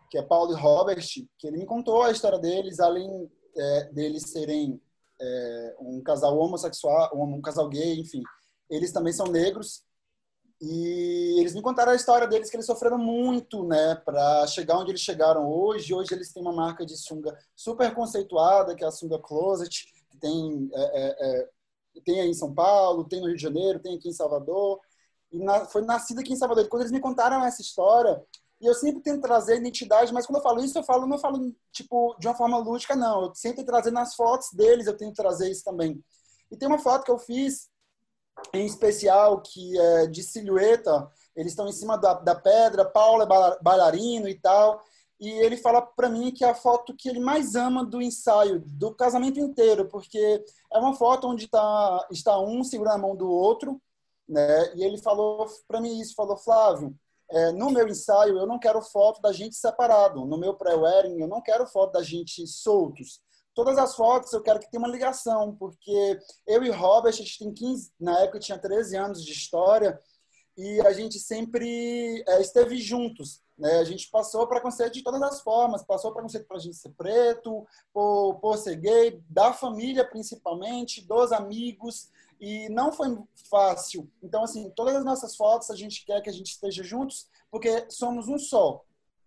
[0.10, 1.06] que é Paulo e Robert,
[1.38, 4.82] que ele me contou a história deles, além é, deles serem
[5.20, 8.24] é, um casal homossexual, um, um casal gay, enfim.
[8.70, 9.84] Eles também são negros
[10.66, 14.92] e eles me contaram a história deles, que eles sofreram muito, né, para chegar onde
[14.92, 15.94] eles chegaram hoje.
[15.94, 20.18] Hoje eles têm uma marca de sunga super conceituada, que é a Sunga Closet, que
[20.18, 21.50] tem, é, é, é,
[22.06, 24.80] tem aí em São Paulo, tem no Rio de Janeiro, tem aqui em Salvador.
[25.34, 26.64] E na, foi nascida aqui em Salvador.
[26.64, 28.24] E quando eles me contaram essa história,
[28.62, 31.54] e eu sempre tento trazer identidade, mas quando eu falo isso, eu falo, não falo
[31.74, 33.24] tipo de uma forma lúdica, não.
[33.24, 36.02] Eu sempre trazer nas fotos deles, eu tento trazer isso também.
[36.50, 37.68] E tem uma foto que eu fiz
[38.54, 43.28] em especial que é de silhueta, eles estão em cima da, da pedra, Paulo é
[43.62, 44.84] bailarino e tal,
[45.20, 48.60] e ele fala para mim que é a foto que ele mais ama do ensaio,
[48.66, 53.30] do casamento inteiro, porque é uma foto onde tá, está um segurando a mão do
[53.30, 53.82] outro,
[54.28, 54.76] né?
[54.76, 56.96] E ele falou para mim isso, falou, Flávio,
[57.32, 61.28] é, no meu ensaio eu não quero foto da gente separado, no meu pré-wedding eu
[61.28, 63.22] não quero foto da gente soltos.
[63.54, 67.40] Todas as fotos eu quero que tenha uma ligação, porque eu e Robert, a gente
[67.40, 70.00] tem 15, na época eu tinha 13 anos de história,
[70.58, 73.42] e a gente sempre é, esteve juntos.
[73.58, 73.80] Né?
[73.80, 76.76] A gente passou para conceito de todas as formas, passou para conceito para a gente
[76.76, 83.18] ser preto, por, por ser gay, da família principalmente, dos amigos, e não foi
[83.50, 84.10] fácil.
[84.22, 87.86] Então, assim, todas as nossas fotos a gente quer que a gente esteja juntos, porque
[87.90, 88.84] somos um só.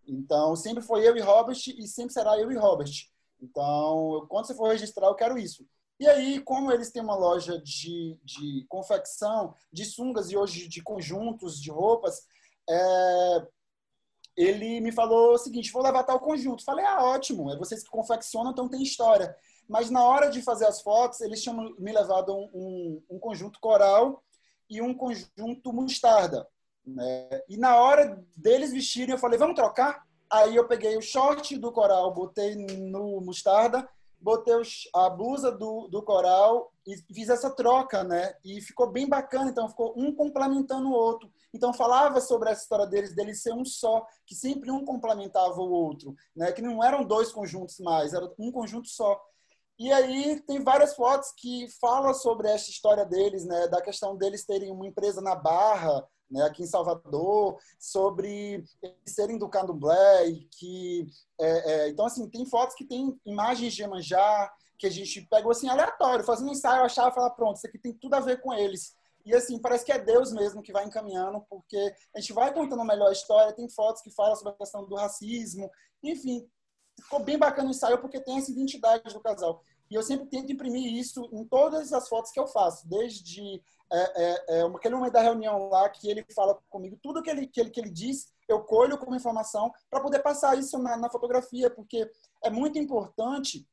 [0.06, 3.08] Então, sempre foi eu e Robert e sempre será eu e Robert.
[3.40, 5.66] Então, quando você for registrar, eu quero isso.
[5.98, 10.82] E aí, como eles têm uma loja de, de confecção de sungas e hoje de
[10.82, 12.22] conjuntos de roupas,
[12.68, 13.46] é,
[14.36, 16.64] ele me falou o seguinte: vou levar tal conjunto.
[16.64, 19.34] Falei, ah, ótimo, é vocês que confeccionam, então tem história.
[19.68, 23.58] Mas na hora de fazer as fotos, eles tinham me levado um, um, um conjunto
[23.58, 24.22] coral
[24.68, 26.46] e um conjunto mostarda.
[26.86, 27.42] Né?
[27.48, 30.05] E na hora deles vestirem, eu falei, vamos trocar?
[30.30, 33.88] Aí eu peguei o short do coral, botei no mostarda,
[34.20, 34.54] botei
[34.94, 38.34] a blusa do, do coral e fiz essa troca, né?
[38.44, 41.30] E ficou bem bacana, então ficou um complementando o outro.
[41.54, 45.70] Então falava sobre essa história deles, deles ser um só, que sempre um complementava o
[45.70, 46.50] outro, né?
[46.52, 49.20] Que não eram dois conjuntos mais, era um conjunto só.
[49.78, 53.68] E aí tem várias fotos que falam sobre essa história deles, né?
[53.68, 58.64] Da questão deles terem uma empresa na Barra, né, aqui em Salvador, sobre
[59.06, 61.06] serem do candomblé e que...
[61.40, 65.52] É, é, então, assim, tem fotos que tem imagens de Iemanjá, que a gente pegou
[65.52, 68.52] assim, aleatório, fazendo um ensaio, achava falava, pronto, isso aqui tem tudo a ver com
[68.52, 68.94] eles.
[69.24, 72.84] E assim, parece que é Deus mesmo que vai encaminhando, porque a gente vai contando
[72.84, 75.70] melhor a história, tem fotos que falam sobre a questão do racismo,
[76.02, 76.48] enfim,
[77.00, 79.62] ficou bem bacana o ensaio porque tem essa identidade do casal.
[79.90, 83.62] E eu sempre tento imprimir isso em todas as fotos que eu faço, desde
[83.92, 87.46] é, é, é, aquele momento da reunião lá que ele fala comigo, tudo que ele,
[87.46, 91.10] que ele, que ele diz, eu colho como informação para poder passar isso na, na
[91.10, 92.10] fotografia, porque
[92.42, 93.66] é muito importante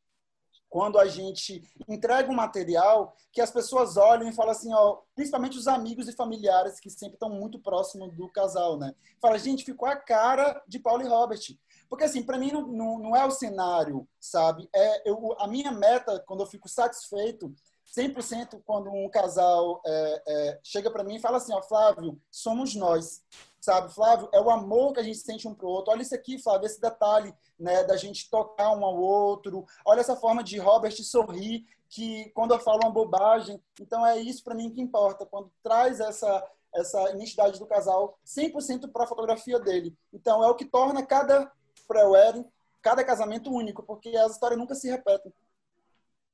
[0.73, 5.55] quando a gente entrega um material que as pessoas olham e falam assim, ó, principalmente
[5.55, 8.95] os amigos e familiares que sempre estão muito próximos do casal, né?
[9.21, 11.41] Fala, gente, ficou a cara de Paulo e Robert.
[11.93, 14.67] Porque, assim, para mim não, não, não, é o cenário, sabe?
[14.73, 17.53] É, eu, a minha meta, quando eu fico satisfeito,
[17.95, 22.73] 100% quando um casal é, é, chega para mim e fala assim, ó, Flávio, somos
[22.73, 23.21] nós,
[23.61, 23.93] sabe?
[23.93, 25.93] Flávio, é o amor que a gente sente um pro outro.
[25.93, 29.63] Olha isso aqui, Flávio, esse detalhe, né, da gente tocar um ao outro.
[29.85, 33.61] Olha essa forma de Robert sorrir, que quando eu falo uma bobagem.
[33.79, 38.91] Então é isso para mim que importa, quando traz essa essa identidade do casal 100%
[38.91, 39.95] para a fotografia dele.
[40.11, 41.51] Então é o que torna cada
[41.83, 42.45] pré-wedding,
[42.81, 45.33] cada casamento único, porque as histórias nunca se repetem.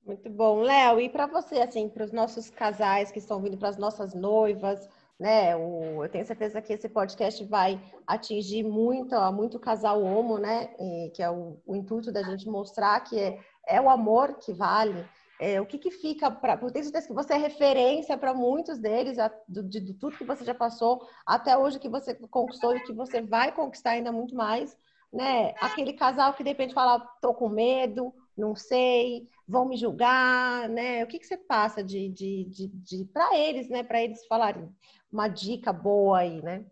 [0.06, 1.00] Muito bom, Léo.
[1.00, 4.88] E para você, assim, para os nossos casais que estão vindo, para as nossas noivas,
[5.20, 5.56] né?
[5.56, 10.74] O, eu tenho certeza que esse podcast vai atingir muito, muito casal homo, né?
[10.80, 14.54] E, que é o, o, intuito da gente mostrar que é, é o amor que
[14.54, 15.06] vale.
[15.40, 16.54] É, o que, que fica para.
[16.62, 20.18] Eu tenho certeza que você é referência para muitos deles, a, do, de, de tudo
[20.18, 24.12] que você já passou, até hoje que você conquistou e que você vai conquistar ainda
[24.12, 24.76] muito mais
[25.12, 25.54] né?
[25.60, 31.04] Aquele casal que de repente fala, tô com medo, não sei, vão me julgar, né?
[31.04, 33.84] O que, que você passa de, de, de, de para eles, né?
[33.84, 34.70] Para eles falarem
[35.12, 36.66] uma dica boa aí, né?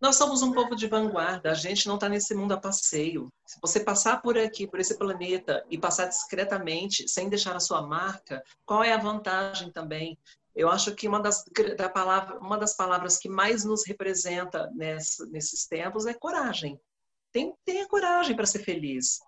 [0.00, 3.28] Nós somos um povo de vanguarda, a gente não está nesse mundo a passeio.
[3.46, 7.82] Se você passar por aqui, por esse planeta, e passar discretamente, sem deixar a sua
[7.82, 10.18] marca, qual é a vantagem também
[10.54, 11.44] eu acho que uma das,
[11.76, 16.78] da palavra, uma das palavras que mais nos representa nesses tempos é coragem.
[17.32, 19.20] Tem, tenha coragem para ser feliz.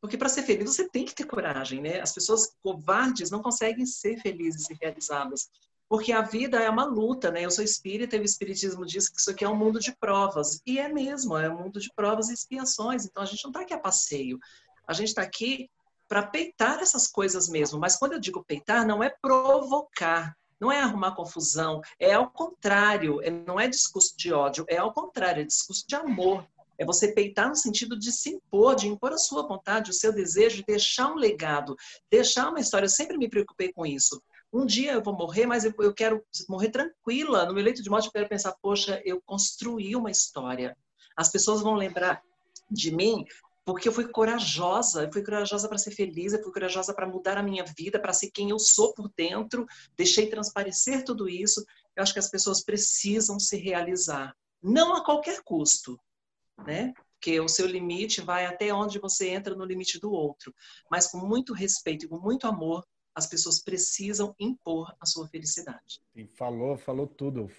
[0.00, 2.00] Porque para ser feliz você tem que ter coragem, né?
[2.00, 5.48] As pessoas covardes não conseguem ser felizes e realizadas.
[5.88, 7.44] Porque a vida é uma luta, né?
[7.44, 10.60] Eu sou espírita e o espiritismo diz que isso aqui é um mundo de provas.
[10.66, 13.06] E é mesmo, é um mundo de provas e expiações.
[13.06, 14.38] Então a gente não está aqui a passeio.
[14.86, 15.70] A gente está aqui
[16.06, 17.78] para peitar essas coisas mesmo.
[17.78, 23.20] Mas quando eu digo peitar, não é provocar, não é arrumar confusão, é ao contrário,
[23.22, 26.46] é, não é discurso de ódio, é ao contrário, é discurso de amor.
[26.78, 30.12] É você peitar no sentido de se impor, de impor a sua vontade, o seu
[30.12, 31.74] desejo, de deixar um legado,
[32.10, 32.84] deixar uma história.
[32.84, 34.22] Eu sempre me preocupei com isso.
[34.52, 37.46] Um dia eu vou morrer, mas eu, eu quero morrer tranquila.
[37.46, 40.76] No meu leito de morte, eu quero pensar: poxa, eu construí uma história.
[41.16, 42.22] As pessoas vão lembrar
[42.70, 43.24] de mim
[43.66, 47.36] porque eu fui corajosa, eu fui corajosa para ser feliz, eu fui corajosa para mudar
[47.36, 51.66] a minha vida, para ser quem eu sou por dentro, deixei transparecer tudo isso.
[51.96, 55.98] Eu acho que as pessoas precisam se realizar, não a qualquer custo,
[56.64, 56.94] né?
[57.14, 60.54] Porque o seu limite vai até onde você entra no limite do outro,
[60.88, 62.86] mas com muito respeito e com muito amor,
[63.16, 66.00] as pessoas precisam impor a sua felicidade.
[66.14, 67.50] E falou, falou tudo.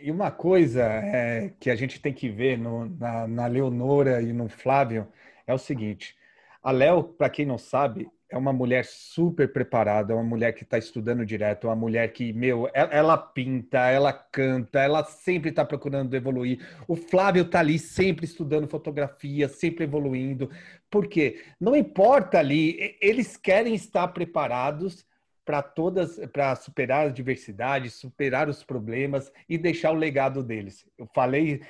[0.00, 4.32] E uma coisa é, que a gente tem que ver no, na, na Leonora e
[4.32, 5.08] no Flávio
[5.46, 6.16] é o seguinte:
[6.62, 10.78] a Léo, para quem não sabe, é uma mulher super preparada, uma mulher que está
[10.78, 16.14] estudando direto, uma mulher que, meu, ela, ela pinta, ela canta, ela sempre está procurando
[16.14, 16.60] evoluir.
[16.88, 20.50] O Flávio está ali sempre estudando fotografia, sempre evoluindo.
[20.90, 21.42] Por quê?
[21.60, 25.06] Não importa ali, eles querem estar preparados
[25.46, 30.84] para todas, para superar a diversidade, superar os problemas e deixar o legado deles.
[30.98, 31.62] Eu falei,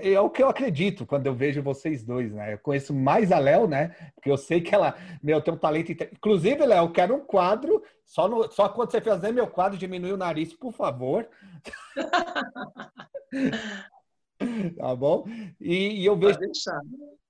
[0.00, 2.54] é o que eu acredito quando eu vejo vocês dois, né?
[2.54, 3.88] Eu conheço mais a Léo, né?
[4.14, 5.90] Porque eu sei que ela, meu, tem um talento.
[5.90, 7.82] Inclusive, Léo, eu quero um quadro.
[8.04, 11.28] Só, no, só quando você fazer meu quadro, diminuir o nariz, por favor.
[14.78, 15.24] tá bom?
[15.60, 16.38] E, e eu vejo,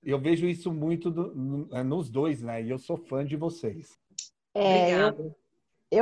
[0.04, 2.62] eu vejo isso muito do, no, nos dois, né?
[2.62, 3.98] E eu sou fã de vocês.
[4.54, 5.22] É, Obrigada.
[5.22, 5.45] Eu,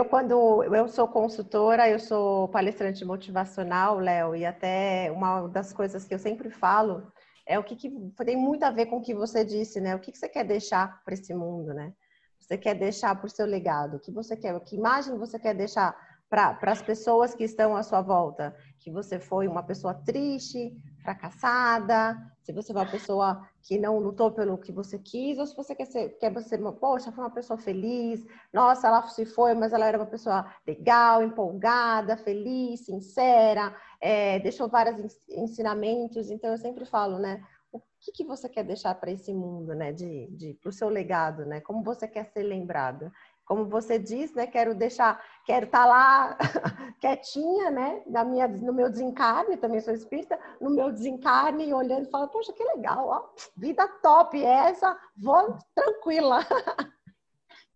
[0.09, 6.14] quando eu sou consultora, eu sou palestrante motivacional, Léo, e até uma das coisas que
[6.14, 7.07] eu sempre falo
[7.47, 7.91] é o que, que
[8.24, 9.95] tem muito a ver com o que você disse, né?
[9.95, 11.93] O que, que você quer deixar para esse mundo, né?
[12.41, 13.97] Você quer deixar por seu legado?
[13.97, 14.59] O que você quer?
[14.61, 15.95] Que imagem você quer deixar
[16.30, 18.57] para as pessoas que estão à sua volta?
[18.78, 20.74] Que você foi uma pessoa triste,
[21.05, 25.55] fracassada, se você foi uma pessoa que não lutou pelo que você quis, ou se
[25.55, 29.55] você quer ser, quer ser uma, poxa, foi uma pessoa feliz, nossa, ela se foi,
[29.55, 36.59] mas ela era uma pessoa legal, empolgada, feliz, sincera, é, deixou vários ensinamentos, então eu
[36.59, 40.55] sempre falo, né, o que, que você quer deixar para esse mundo, né, de, de,
[40.55, 43.12] para o seu legado, né, como você quer ser lembrado?
[43.45, 44.47] Como você disse, né?
[44.47, 46.38] Quero deixar, quero estar tá lá
[47.01, 48.03] quietinha, né?
[48.07, 52.53] Na minha, no meu desencarne, também sou espírita, no meu desencarne, olhando e falando, poxa,
[52.53, 56.40] que legal, ó, vida top essa, vou tranquila.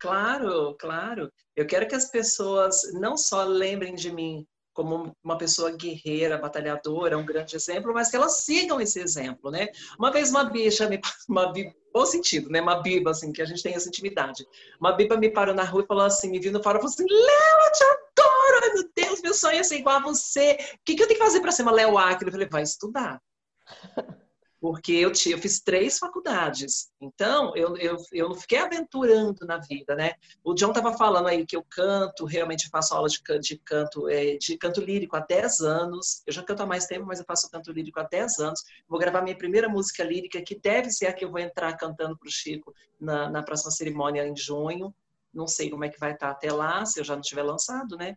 [0.00, 1.28] Claro, claro.
[1.56, 4.46] Eu quero que as pessoas não só lembrem de mim
[4.78, 9.70] como uma pessoa guerreira, batalhadora, um grande exemplo, mas que elas sigam esse exemplo, né?
[9.98, 10.88] Uma vez uma bicha,
[11.28, 11.52] uma
[11.92, 12.60] bom sentido, né?
[12.60, 14.46] Uma biba, assim, que a gente tem essa intimidade.
[14.80, 17.06] Uma biba me parou na rua e falou assim, me viu no farol falou assim,
[17.10, 18.74] Léo, te adoro!
[18.74, 20.56] Meu Deus, meu sonho é ser igual a você.
[20.74, 22.28] O que, que eu tenho que fazer para ser uma Léo Aquila?
[22.28, 23.20] Eu falei, vai estudar
[24.60, 26.90] porque eu, eu fiz três faculdades.
[27.00, 30.14] Então, eu, eu, eu não fiquei aventurando na vida, né?
[30.42, 34.36] O John estava falando aí que eu canto, realmente faço aula de, de canto é,
[34.36, 36.22] de canto lírico há 10 anos.
[36.26, 38.62] Eu já canto há mais tempo, mas eu faço canto lírico há 10 anos.
[38.88, 42.18] Vou gravar minha primeira música lírica, que deve ser a que eu vou entrar cantando
[42.18, 44.92] para o Chico na, na próxima cerimônia em junho.
[45.32, 47.96] Não sei como é que vai estar até lá, se eu já não tiver lançado,
[47.96, 48.16] né?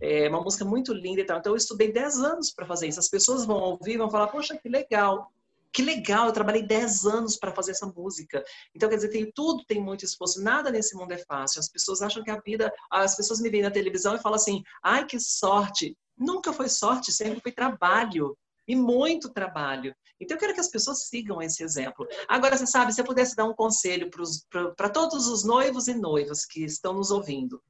[0.00, 1.38] É uma música muito linda e tal.
[1.38, 3.00] Então, eu estudei 10 anos para fazer isso.
[3.00, 5.32] As pessoas vão ouvir vão falar, poxa, que legal
[5.72, 8.44] que legal, eu trabalhei 10 anos para fazer essa música.
[8.74, 11.60] Então, quer dizer, tem, tudo tem muito esforço, nada nesse mundo é fácil.
[11.60, 14.62] As pessoas acham que a vida, as pessoas me veem na televisão e falam assim,
[14.82, 15.96] ai, que sorte.
[16.16, 18.36] Nunca foi sorte, sempre foi trabalho.
[18.68, 19.94] E muito trabalho.
[20.20, 22.06] Então, eu quero que as pessoas sigam esse exemplo.
[22.28, 24.08] Agora, você sabe, se eu pudesse dar um conselho
[24.76, 27.60] para todos os noivos e noivas que estão nos ouvindo,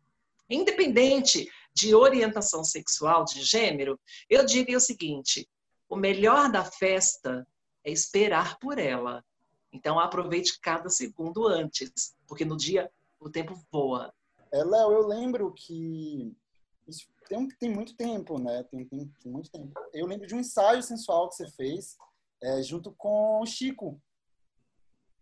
[0.51, 3.99] independente de orientação sexual, de gênero,
[4.29, 5.49] eu diria o seguinte:
[5.89, 7.47] o melhor da festa
[7.85, 9.25] é esperar por ela.
[9.73, 14.13] Então aproveite cada segundo antes, porque no dia o tempo voa.
[14.53, 16.37] É, Léo, eu lembro que
[16.87, 18.63] isso tem, tem muito tempo, né?
[18.65, 19.73] Tem, tem, tem, muito tempo.
[19.93, 21.97] Eu lembro de um ensaio sensual que você fez
[22.43, 24.01] é, junto com o Chico.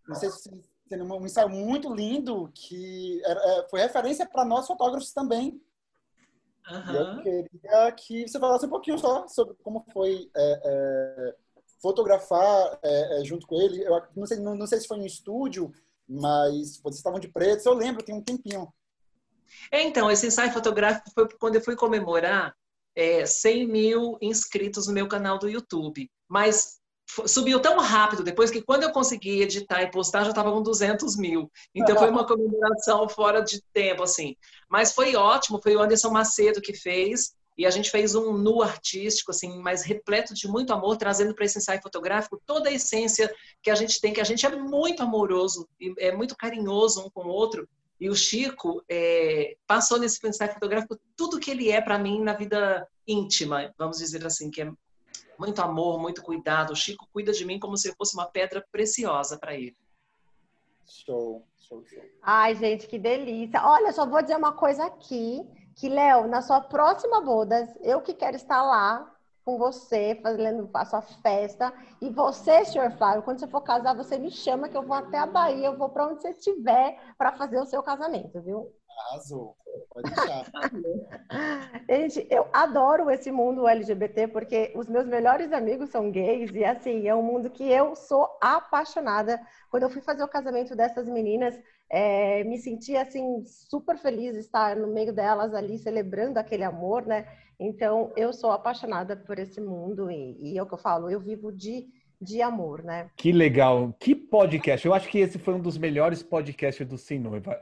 [0.08, 4.66] Não sei se você um ensaio muito lindo que era, é, foi referência para nós
[4.66, 5.62] fotógrafos também.
[6.68, 6.94] Uhum.
[6.94, 11.36] Eu queria que você falasse um pouquinho só sobre como foi é, é
[11.81, 13.83] fotografar é, é, junto com ele.
[13.83, 15.72] Eu não sei, não, não, sei se foi no estúdio,
[16.09, 17.66] mas vocês estavam de preto.
[17.66, 18.72] Eu lembro, tem um tempinho.
[19.70, 22.55] É, então, esse ensaio fotográfico foi quando eu fui comemorar
[22.95, 26.11] é, 100 mil inscritos no meu canal do YouTube.
[26.28, 26.81] Mas
[27.26, 31.16] subiu tão rápido depois que quando eu consegui editar e postar já estava com 200
[31.16, 31.51] mil.
[31.74, 34.37] Então foi uma comemoração fora de tempo, assim.
[34.68, 37.35] Mas foi ótimo, foi o Anderson Macedo que fez.
[37.61, 41.44] E a gente fez um nu artístico, assim, mas repleto de muito amor, trazendo para
[41.44, 43.30] esse ensaio fotográfico toda a essência
[43.62, 47.11] que a gente tem, que a gente é muito amoroso e é muito carinhoso um
[47.11, 47.68] com o outro.
[48.00, 52.32] E o Chico é, passou nesse ensaio fotográfico tudo que ele é para mim na
[52.32, 54.72] vida íntima, vamos dizer assim, que é
[55.38, 56.72] muito amor, muito cuidado.
[56.72, 59.76] O Chico cuida de mim como se eu fosse uma pedra preciosa para ele.
[60.86, 62.02] Show, show, show.
[62.22, 63.62] Ai, gente, que delícia.
[63.62, 65.46] Olha, só vou dizer uma coisa aqui
[65.81, 69.11] que, Léo, na sua próxima boda, eu que quero estar lá
[69.43, 71.72] com você, fazendo a sua festa.
[72.03, 75.18] E você, senhor Flávio, quando você for casar, você me chama que eu vou até
[75.18, 78.70] a Bahia, eu vou para onde você estiver para fazer o seu casamento, viu?
[79.09, 79.57] Arrasou.
[79.92, 80.46] Pode deixar.
[81.88, 87.09] Gente, eu adoro esse mundo LGBT porque os meus melhores amigos são gays e assim,
[87.09, 89.40] é um mundo que eu sou apaixonada.
[89.70, 91.59] Quando eu fui fazer o casamento dessas meninas,
[91.90, 97.07] é, me senti assim super feliz de estar no meio delas ali celebrando aquele amor,
[97.07, 97.26] né?
[97.59, 101.20] Então, eu sou apaixonada por esse mundo e, e é o que eu falo, eu
[101.20, 101.88] vivo de
[102.20, 103.11] de amor, né?
[103.16, 103.94] Que legal.
[103.98, 104.86] Que podcast.
[104.86, 107.59] Eu acho que esse foi um dos melhores podcasts do Noiva.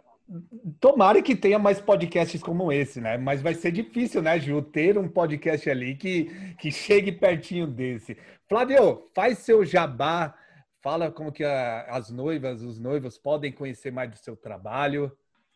[0.79, 3.16] Tomara que tenha mais podcasts como esse, né?
[3.16, 8.14] Mas vai ser difícil, né, Ju, ter um podcast ali que, que chegue pertinho desse.
[8.47, 10.35] Flávio, faz seu jabá,
[10.83, 15.11] fala como que a, as noivas, os noivos podem conhecer mais do seu trabalho.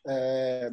[0.06, 0.70] É,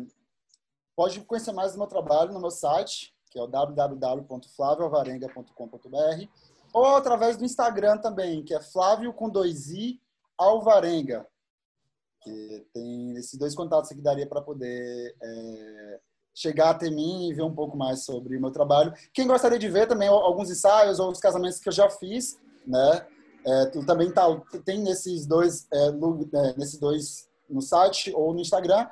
[0.95, 6.26] pode conhecer mais do meu trabalho no meu site, que é o www.flavioalvarenga.com.br
[6.72, 10.00] ou através do Instagram também, que é Flávio com dois i
[10.38, 11.28] Alvarenga
[12.22, 15.99] que tem esses dois contatos que daria para poder é,
[16.34, 18.93] chegar até mim e ver um pouco mais sobre o meu trabalho.
[19.13, 23.05] Quem gostaria de ver também alguns ensaios ou os casamentos que eu já fiz, né?
[23.45, 24.26] É, também tá,
[24.65, 28.88] tem nesses dois, é, é, nesses dois no site ou no Instagram.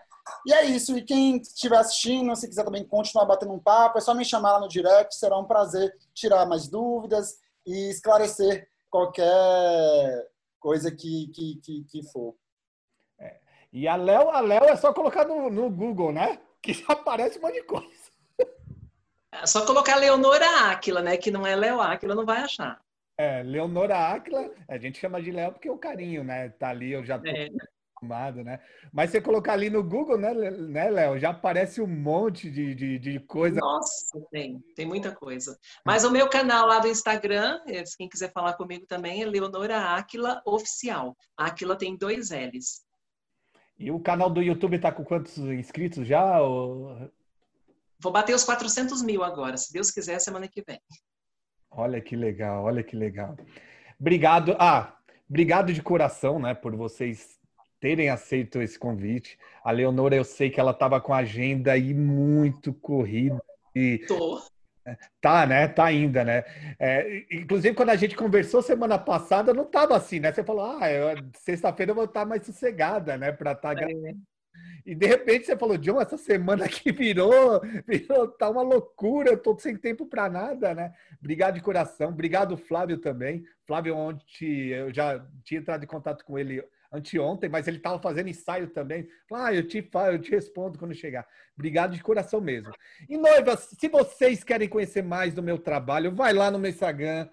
[0.46, 0.98] E é isso.
[0.98, 4.54] E quem estiver assistindo, se quiser também continuar batendo um papo, é só me chamar
[4.54, 5.16] lá no direct.
[5.16, 10.28] Será um prazer tirar mais dúvidas e esclarecer qualquer
[10.60, 12.36] coisa que, que, que, que for.
[13.78, 16.40] E a Léo, a Léo é só colocar no, no Google, né?
[16.64, 17.88] Que já aparece um monte de coisa.
[19.32, 21.16] É só colocar Leonora Áquila, né?
[21.16, 22.82] Que não é Léo Áquila, não vai achar.
[23.20, 26.50] É, Leonora Áquila, a gente chama de Léo porque é o carinho, né?
[26.50, 27.50] Tá ali, eu já tô é.
[27.92, 28.60] acostumado, né?
[28.92, 31.20] Mas você colocar ali no Google, né, né Léo?
[31.20, 33.60] Já aparece um monte de, de, de coisa.
[33.60, 35.56] Nossa, tem, tem muita coisa.
[35.86, 37.62] Mas o meu canal lá do Instagram,
[37.96, 41.16] quem quiser falar comigo também, é Leonora Áquila Oficial.
[41.38, 42.87] Áquila tem dois L's.
[43.80, 46.42] E o canal do YouTube tá com quantos inscritos já?
[46.42, 47.12] Ou...
[48.00, 50.80] Vou bater os 400 mil agora, se Deus quiser, semana que vem.
[51.70, 53.38] Olha que legal, olha que legal.
[54.00, 54.56] Obrigado.
[54.60, 54.98] Ah,
[55.30, 57.38] obrigado de coração, né, por vocês
[57.80, 59.38] terem aceito esse convite.
[59.64, 63.42] A Leonora, eu sei que ela estava com a agenda aí muito corrida.
[63.76, 64.42] E Tô.
[65.20, 65.68] Tá, né?
[65.68, 66.44] Tá ainda, né?
[66.80, 70.32] É, inclusive, quando a gente conversou semana passada, não tava assim, né?
[70.32, 70.88] Você falou, ah,
[71.36, 73.32] sexta-feira eu vou estar mais sossegada, né?
[73.32, 74.16] Para estar tá é.
[74.86, 79.38] E de repente você falou, John, essa semana aqui virou, virou tá uma loucura, eu
[79.38, 80.94] tô sem tempo para nada, né?
[81.20, 83.44] Obrigado de coração, obrigado Flávio também.
[83.66, 88.30] Flávio, ontem eu já tinha entrado em contato com ele anteontem, mas ele estava fazendo
[88.30, 89.08] ensaio também.
[89.32, 91.28] Ah, eu te, eu te respondo quando chegar.
[91.56, 92.72] Obrigado de coração mesmo.
[93.10, 97.28] E noivas, se vocês querem conhecer mais do meu trabalho, vai lá no meu Instagram,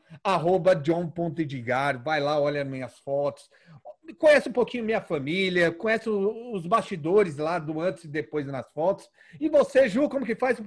[0.83, 3.49] john.edgar, vai lá, olha minhas fotos,
[4.19, 9.09] conhece um pouquinho minha família, conhece os bastidores lá do antes e depois nas fotos.
[9.41, 10.59] E você, Ju, como que faz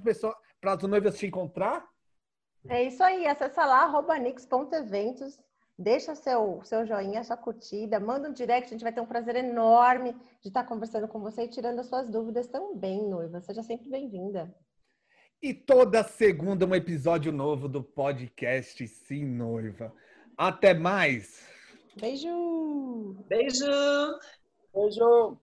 [0.62, 1.86] para as noivas te encontrar?
[2.70, 5.40] É isso aí, acessa lá, arroba nix.eventos
[5.80, 9.36] Deixa seu, seu joinha, sua curtida, manda um direct, a gente vai ter um prazer
[9.36, 13.42] enorme de estar conversando com você e tirando as suas dúvidas também, noiva.
[13.42, 14.52] Seja sempre bem-vinda.
[15.40, 19.94] E toda segunda um episódio novo do podcast Sim Noiva.
[20.36, 21.48] Até mais!
[21.96, 23.16] Beijo!
[23.28, 23.66] Beijo!
[24.74, 25.36] Beijo!